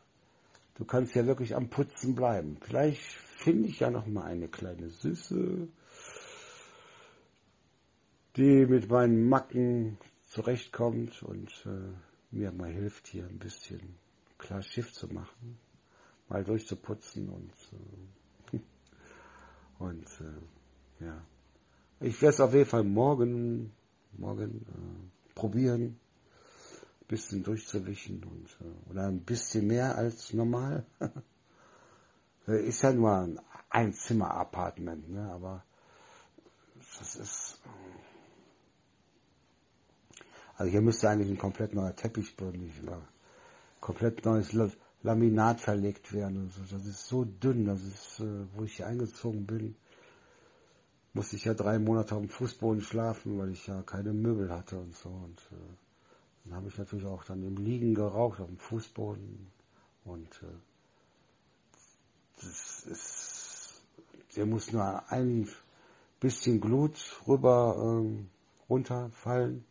du 0.74 0.84
kannst 0.84 1.14
ja 1.14 1.24
wirklich 1.26 1.56
am 1.56 1.70
Putzen 1.70 2.14
bleiben. 2.14 2.58
Vielleicht 2.60 3.00
finde 3.02 3.66
ich 3.66 3.80
ja 3.80 3.90
noch 3.90 4.06
mal 4.06 4.24
eine 4.24 4.48
kleine 4.48 4.90
Süße, 4.90 5.68
die 8.36 8.66
mit 8.66 8.90
meinen 8.90 9.26
Macken 9.26 9.96
zurechtkommt 10.26 11.22
und 11.22 11.48
äh, 11.64 11.94
mir 12.30 12.52
mal 12.52 12.70
hilft, 12.70 13.06
hier 13.06 13.26
ein 13.26 13.38
bisschen 13.38 13.96
klar 14.36 14.60
Schiff 14.60 14.92
zu 14.92 15.06
machen, 15.08 15.58
mal 16.28 16.44
durchzuputzen 16.44 17.30
und 17.30 17.52
äh, 18.52 18.58
und 19.78 20.06
äh, 20.20 21.04
ja, 21.06 21.22
ich 22.00 22.20
werde 22.20 22.34
es 22.34 22.40
auf 22.40 22.52
jeden 22.52 22.68
Fall 22.68 22.84
morgen, 22.84 23.72
morgen 24.12 24.66
äh, 24.68 25.34
probieren, 25.34 25.98
bisschen 27.08 27.42
durchzuwischen 27.42 28.22
und 28.22 28.46
äh, 28.60 28.90
oder 28.90 29.06
ein 29.08 29.20
bisschen 29.20 29.66
mehr 29.66 29.96
als 29.96 30.32
normal. 30.32 30.86
Äh, 32.46 32.66
ist 32.66 32.80
ja 32.80 32.94
nur 32.94 33.12
ein 33.12 33.38
Einzimmer-Apartment, 33.68 35.10
ne? 35.10 35.30
aber 35.30 35.64
das 36.98 37.16
ist. 37.16 37.60
Äh, 37.66 37.68
also 40.56 40.70
hier 40.70 40.80
müsste 40.80 41.10
eigentlich 41.10 41.28
ein 41.28 41.36
komplett 41.36 41.74
neuer 41.74 41.94
Teppichboden, 41.94 42.72
komplett 43.80 44.24
neues 44.24 44.56
Laminat 45.02 45.60
verlegt 45.60 46.14
werden 46.14 46.44
und 46.44 46.52
so. 46.54 46.62
Das 46.74 46.86
ist 46.86 47.06
so 47.06 47.26
dünn, 47.26 47.66
das 47.66 47.82
ist, 47.82 48.22
wo 48.54 48.64
ich 48.64 48.76
hier 48.76 48.86
eingezogen 48.86 49.46
bin, 49.46 49.76
musste 51.12 51.36
ich 51.36 51.44
ja 51.44 51.52
drei 51.52 51.78
Monate 51.78 52.14
auf 52.14 52.22
dem 52.22 52.30
Fußboden 52.30 52.80
schlafen, 52.80 53.38
weil 53.38 53.50
ich 53.50 53.66
ja 53.66 53.82
keine 53.82 54.14
Möbel 54.14 54.50
hatte 54.50 54.78
und 54.78 54.96
so. 54.96 55.10
Und 55.10 55.42
dann 56.48 56.56
habe 56.56 56.68
ich 56.68 56.78
natürlich 56.78 57.06
auch 57.06 57.24
dann 57.24 57.42
im 57.42 57.56
Liegen 57.56 57.94
geraucht 57.94 58.40
auf 58.40 58.46
dem 58.46 58.58
Fußboden 58.58 59.46
und 60.04 60.42
äh, 60.42 60.46
das 62.40 62.86
ist, 62.86 63.82
der 64.36 64.46
muss 64.46 64.72
nur 64.72 65.10
ein 65.10 65.48
bisschen 66.20 66.60
Glut 66.60 67.20
rüber 67.26 67.76
ähm, 67.78 68.30
runterfallen 68.68 69.64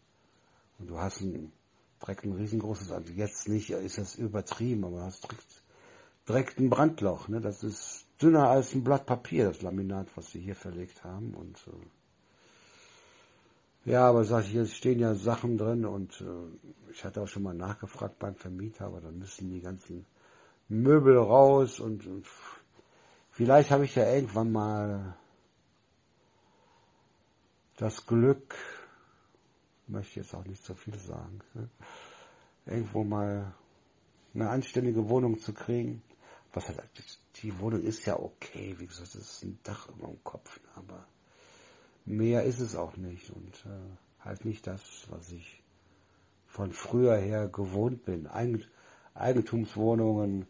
und 0.79 0.89
du 0.89 0.97
hast 0.99 1.21
ein 1.21 1.51
direkt 2.01 2.25
ein 2.25 2.33
riesengroßes, 2.33 2.91
also 2.91 3.11
jetzt 3.13 3.47
nicht, 3.47 3.69
ist 3.71 3.97
das 3.97 4.15
übertrieben, 4.15 4.85
aber 4.85 4.97
du 4.97 5.03
hast 5.03 5.23
direkt, 5.23 5.63
direkt 6.27 6.59
ein 6.59 6.69
Brandloch. 6.69 7.27
Ne? 7.27 7.41
Das 7.41 7.63
ist 7.63 8.05
dünner 8.21 8.49
als 8.49 8.73
ein 8.73 8.83
Blatt 8.83 9.05
Papier, 9.05 9.47
das 9.47 9.61
Laminat, 9.61 10.07
was 10.15 10.31
sie 10.31 10.39
hier 10.39 10.55
verlegt 10.55 11.03
haben. 11.03 11.33
Und 11.33 11.57
äh, 11.67 11.87
ja, 13.87 14.05
aber 14.09 14.25
sag 14.25 14.43
ich, 14.43 14.51
hier 14.51 14.65
stehen 14.65 14.99
ja 14.99 15.15
Sachen 15.15 15.57
drin 15.57 15.85
und 15.85 16.19
äh, 16.19 16.91
ich 16.91 17.05
hatte 17.05 17.21
auch 17.21 17.27
schon 17.27 17.43
mal 17.43 17.53
nachgefragt 17.53 18.19
beim 18.19 18.35
Vermieter, 18.35 18.87
aber 18.87 18.99
dann 18.99 19.17
müssen 19.17 19.49
die 19.49 19.61
ganzen 19.61 20.05
Möbel 20.67 21.17
raus 21.17 21.79
und, 21.79 22.05
und 22.05 22.27
vielleicht 23.31 23.71
habe 23.71 23.85
ich 23.85 23.95
ja 23.95 24.13
irgendwann 24.13 24.51
mal 24.51 25.15
das 27.77 28.05
Glück, 28.05 28.55
möchte 29.87 30.19
jetzt 30.19 30.35
auch 30.35 30.43
nicht 30.43 30.65
so 30.65 30.73
viel 30.73 30.97
sagen, 30.99 31.39
ne? 31.53 31.69
irgendwo 32.65 33.05
mal 33.05 33.55
eine 34.33 34.49
anständige 34.49 35.07
Wohnung 35.07 35.39
zu 35.39 35.53
kriegen. 35.53 36.01
Was 36.51 36.67
halt, 36.67 36.81
die 37.41 37.57
Wohnung 37.59 37.81
ist 37.83 38.05
ja 38.05 38.19
okay, 38.19 38.75
wie 38.79 38.87
gesagt, 38.87 39.15
es 39.15 39.15
ist 39.15 39.43
ein 39.43 39.59
Dach 39.63 39.87
über 39.87 40.07
dem 40.07 40.21
Kopf, 40.25 40.59
aber 40.75 41.07
mehr 42.07 42.43
ist 42.43 42.59
es 42.59 42.75
auch 42.75 42.97
nicht 42.97 43.29
und 43.29 43.65
äh, 43.65 43.97
halt 44.19 44.45
nicht 44.45 44.65
das, 44.65 44.81
was 45.09 45.31
ich 45.31 45.61
von 46.47 46.71
früher 46.71 47.17
her 47.17 47.49
gewohnt 47.49 48.05
bin. 48.05 48.27
Eigentumswohnungen, 49.13 50.47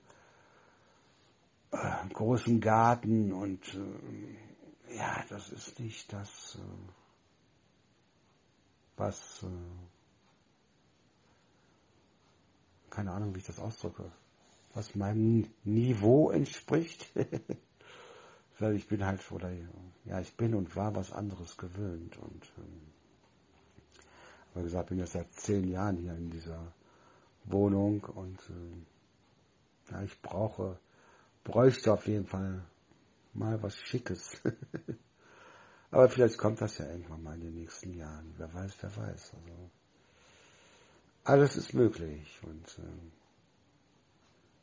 äh, 1.71 2.07
großen 2.13 2.61
Garten 2.61 3.33
und 3.33 3.73
äh, 3.73 4.95
ja, 4.95 5.25
das 5.29 5.49
ist 5.49 5.79
nicht 5.79 6.13
das, 6.13 6.55
äh, 6.55 6.91
was, 8.95 9.43
äh, 9.43 9.47
keine 12.89 13.11
Ahnung, 13.11 13.33
wie 13.33 13.39
ich 13.39 13.45
das 13.45 13.59
ausdrücke, 13.59 14.11
was 14.73 14.95
meinem 14.95 15.49
Niveau 15.63 16.29
entspricht. 16.29 17.11
Weil 18.59 18.75
ich 18.75 18.87
bin 18.87 19.05
halt, 19.05 19.31
oder 19.31 19.51
ja, 20.05 20.19
ich 20.19 20.35
bin 20.35 20.55
und 20.55 20.75
war 20.75 20.95
was 20.95 21.11
anderes 21.11 21.57
gewöhnt 21.57 22.17
und 22.17 22.51
ähm, 22.57 22.81
wie 24.55 24.63
gesagt, 24.63 24.89
bin 24.89 24.97
jetzt 24.97 25.13
seit 25.13 25.31
zehn 25.33 25.69
Jahren 25.69 25.97
hier 25.97 26.15
in 26.15 26.31
dieser 26.31 26.73
Wohnung 27.43 28.03
und 28.03 28.39
äh, 28.49 29.91
ja, 29.91 30.01
ich 30.01 30.19
brauche, 30.21 30.79
bräuchte 31.43 31.93
auf 31.93 32.07
jeden 32.07 32.25
Fall 32.25 32.63
mal 33.33 33.61
was 33.61 33.75
Schickes. 33.77 34.41
Aber 35.91 36.09
vielleicht 36.09 36.37
kommt 36.37 36.59
das 36.59 36.79
ja 36.79 36.87
irgendwann 36.87 37.23
mal 37.23 37.35
in 37.35 37.41
den 37.41 37.53
nächsten 37.53 37.93
Jahren. 37.93 38.33
Wer 38.37 38.53
weiß, 38.53 38.75
wer 38.81 38.95
weiß. 38.97 39.33
Also 39.35 39.69
alles 41.23 41.55
ist 41.55 41.73
möglich. 41.73 42.39
Und 42.43 42.79
äh, 42.79 43.26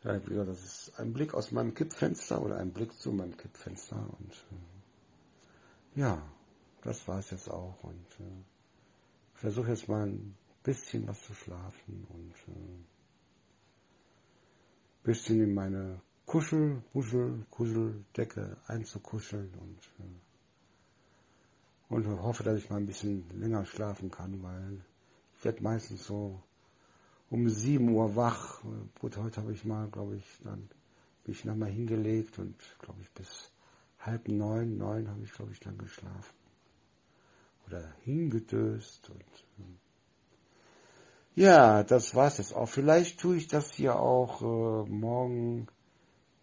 ja, 0.04 0.44
das 0.44 0.62
ist 0.62 1.00
ein 1.00 1.12
Blick 1.14 1.32
aus 1.34 1.50
meinem 1.50 1.74
Kippfenster 1.74 2.42
oder 2.42 2.58
ein 2.58 2.72
Blick 2.72 2.92
zu 2.92 3.10
meinem 3.10 3.36
Kippfenster. 3.36 3.96
Und 3.96 4.32
äh, 5.96 6.00
ja, 6.00 6.22
das 6.82 7.08
war 7.08 7.18
es 7.18 7.30
jetzt 7.30 7.50
auch. 7.50 7.82
Und 7.82 8.06
äh, 8.20 8.44
versuche 9.34 9.70
jetzt 9.70 9.88
mal 9.88 10.06
ein 10.06 10.36
bisschen 10.62 11.06
was 11.06 11.22
zu 11.22 11.32
schlafen 11.34 12.06
und 12.10 12.34
äh, 12.48 12.84
bisschen 15.04 15.42
in 15.42 15.54
meine 15.54 16.00
Kuschel, 16.26 16.82
Muschel, 16.92 17.46
Kuscheldecke 17.50 18.56
einzukuscheln 18.66 19.54
und, 19.54 19.78
äh, 20.00 20.20
und 21.94 22.06
hoffe, 22.22 22.42
dass 22.42 22.58
ich 22.58 22.68
mal 22.68 22.76
ein 22.76 22.86
bisschen 22.86 23.24
länger 23.38 23.64
schlafen 23.64 24.10
kann, 24.10 24.42
weil 24.42 24.84
ich 25.36 25.44
werde 25.44 25.62
meistens 25.62 26.04
so 26.04 26.42
um 27.30 27.48
7 27.48 27.88
Uhr 27.88 28.16
wach. 28.16 28.62
Gut, 29.00 29.16
heute 29.16 29.40
habe 29.40 29.52
ich 29.52 29.64
mal, 29.64 29.88
glaube 29.88 30.16
ich, 30.16 30.24
dann 30.42 30.68
mich 31.26 31.44
nochmal 31.44 31.70
hingelegt 31.70 32.38
und 32.38 32.56
glaube 32.80 33.00
ich 33.00 33.10
bis 33.12 33.50
halb 33.98 34.28
neun, 34.28 34.76
neun 34.76 35.08
habe 35.08 35.24
ich 35.24 35.32
glaube 35.32 35.52
ich 35.52 35.60
dann 35.60 35.78
geschlafen. 35.78 36.34
Oder 37.66 37.92
hingedöst 38.04 39.08
und 39.08 39.44
ähm, 39.58 39.78
ja, 41.36 41.82
das 41.82 42.14
war's 42.14 42.38
jetzt 42.38 42.54
auch. 42.54 42.68
Vielleicht 42.68 43.18
tue 43.18 43.36
ich 43.36 43.48
das 43.48 43.72
hier 43.72 43.98
auch 43.98 44.40
äh, 44.40 44.88
morgen 44.88 45.66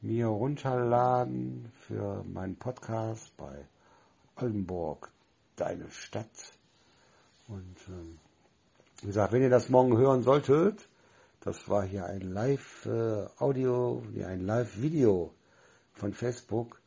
mir 0.01 0.27
runterladen 0.27 1.71
für 1.87 2.23
meinen 2.25 2.57
Podcast 2.57 3.37
bei 3.37 3.67
Oldenburg, 4.35 5.11
deine 5.55 5.89
Stadt. 5.91 6.53
Und 7.47 7.77
ähm, 7.87 8.19
wie 9.01 9.07
gesagt, 9.07 9.33
wenn 9.33 9.41
ihr 9.41 9.49
das 9.49 9.69
morgen 9.69 9.97
hören 9.97 10.21
solltet, 10.21 10.87
das 11.39 11.67
war 11.67 11.83
hier 11.83 12.05
ein 12.05 12.21
Live-Audio, 12.21 14.03
äh, 14.15 14.25
ein 14.25 14.45
Live-Video 14.45 15.33
von 15.93 16.13
Facebook. 16.13 16.79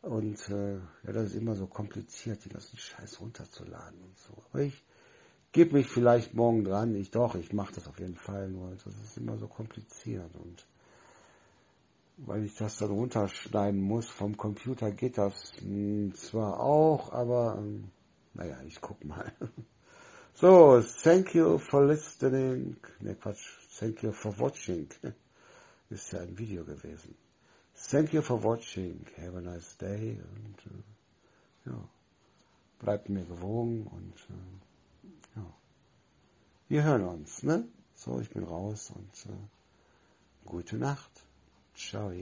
Und 0.00 0.48
äh, 0.48 0.76
ja, 0.76 1.12
das 1.12 1.26
ist 1.26 1.34
immer 1.34 1.54
so 1.54 1.66
kompliziert, 1.66 2.44
die 2.44 2.48
ganzen 2.48 2.78
Scheiß 2.78 3.20
runterzuladen 3.20 4.00
und 4.00 4.18
so. 4.18 4.42
Aber 4.50 4.62
ich 4.62 4.82
gebe 5.52 5.74
mich 5.74 5.88
vielleicht 5.88 6.32
morgen 6.32 6.64
dran. 6.64 6.94
Ich 6.94 7.10
doch, 7.10 7.34
ich 7.34 7.52
mache 7.52 7.74
das 7.74 7.86
auf 7.86 7.98
jeden 7.98 8.16
Fall, 8.16 8.48
nur 8.48 8.70
das 8.70 8.86
ist 8.86 9.18
immer 9.18 9.36
so 9.36 9.46
kompliziert 9.46 10.34
und 10.36 10.66
weil 12.18 12.44
ich 12.44 12.54
das 12.54 12.78
dann 12.78 12.90
runterschneiden 12.90 13.80
muss 13.80 14.08
vom 14.08 14.38
Computer 14.38 14.90
geht 14.90 15.18
das 15.18 15.52
mh, 15.60 15.66
hm, 15.66 16.14
zwar 16.14 16.60
auch, 16.60 17.12
aber 17.12 17.56
ähm, 17.58 17.90
naja, 18.32 18.56
ich 18.66 18.80
guck 18.80 19.04
mal. 19.04 19.32
so, 20.36 20.82
thank 20.82 21.34
you 21.34 21.58
for 21.58 21.86
listening. 21.86 22.76
Ne, 23.00 23.14
Quatsch, 23.14 23.44
thank 23.78 24.02
you 24.02 24.12
for 24.12 24.32
watching. 24.38 24.88
Ist 25.90 26.12
ja 26.12 26.20
ein 26.20 26.36
Video 26.36 26.64
gewesen. 26.64 27.14
Thank 27.90 28.12
you 28.12 28.22
for 28.22 28.42
watching. 28.42 29.06
Have 29.18 29.36
a 29.36 29.40
nice 29.40 29.76
day 29.76 30.18
und 30.20 30.66
äh, 30.66 31.70
ja, 31.70 31.88
bleibt 32.80 33.08
mir 33.08 33.24
gewogen 33.24 33.86
und 33.86 34.14
äh, 34.30 35.38
ja. 35.38 35.54
Wir 36.68 36.84
hören 36.84 37.04
uns, 37.04 37.42
ne? 37.42 37.68
So, 37.94 38.20
ich 38.20 38.30
bin 38.30 38.44
raus 38.44 38.92
und 38.94 39.32
äh, 39.32 39.36
gute 40.44 40.76
Nacht. 40.76 41.24
Ciao. 41.74 42.12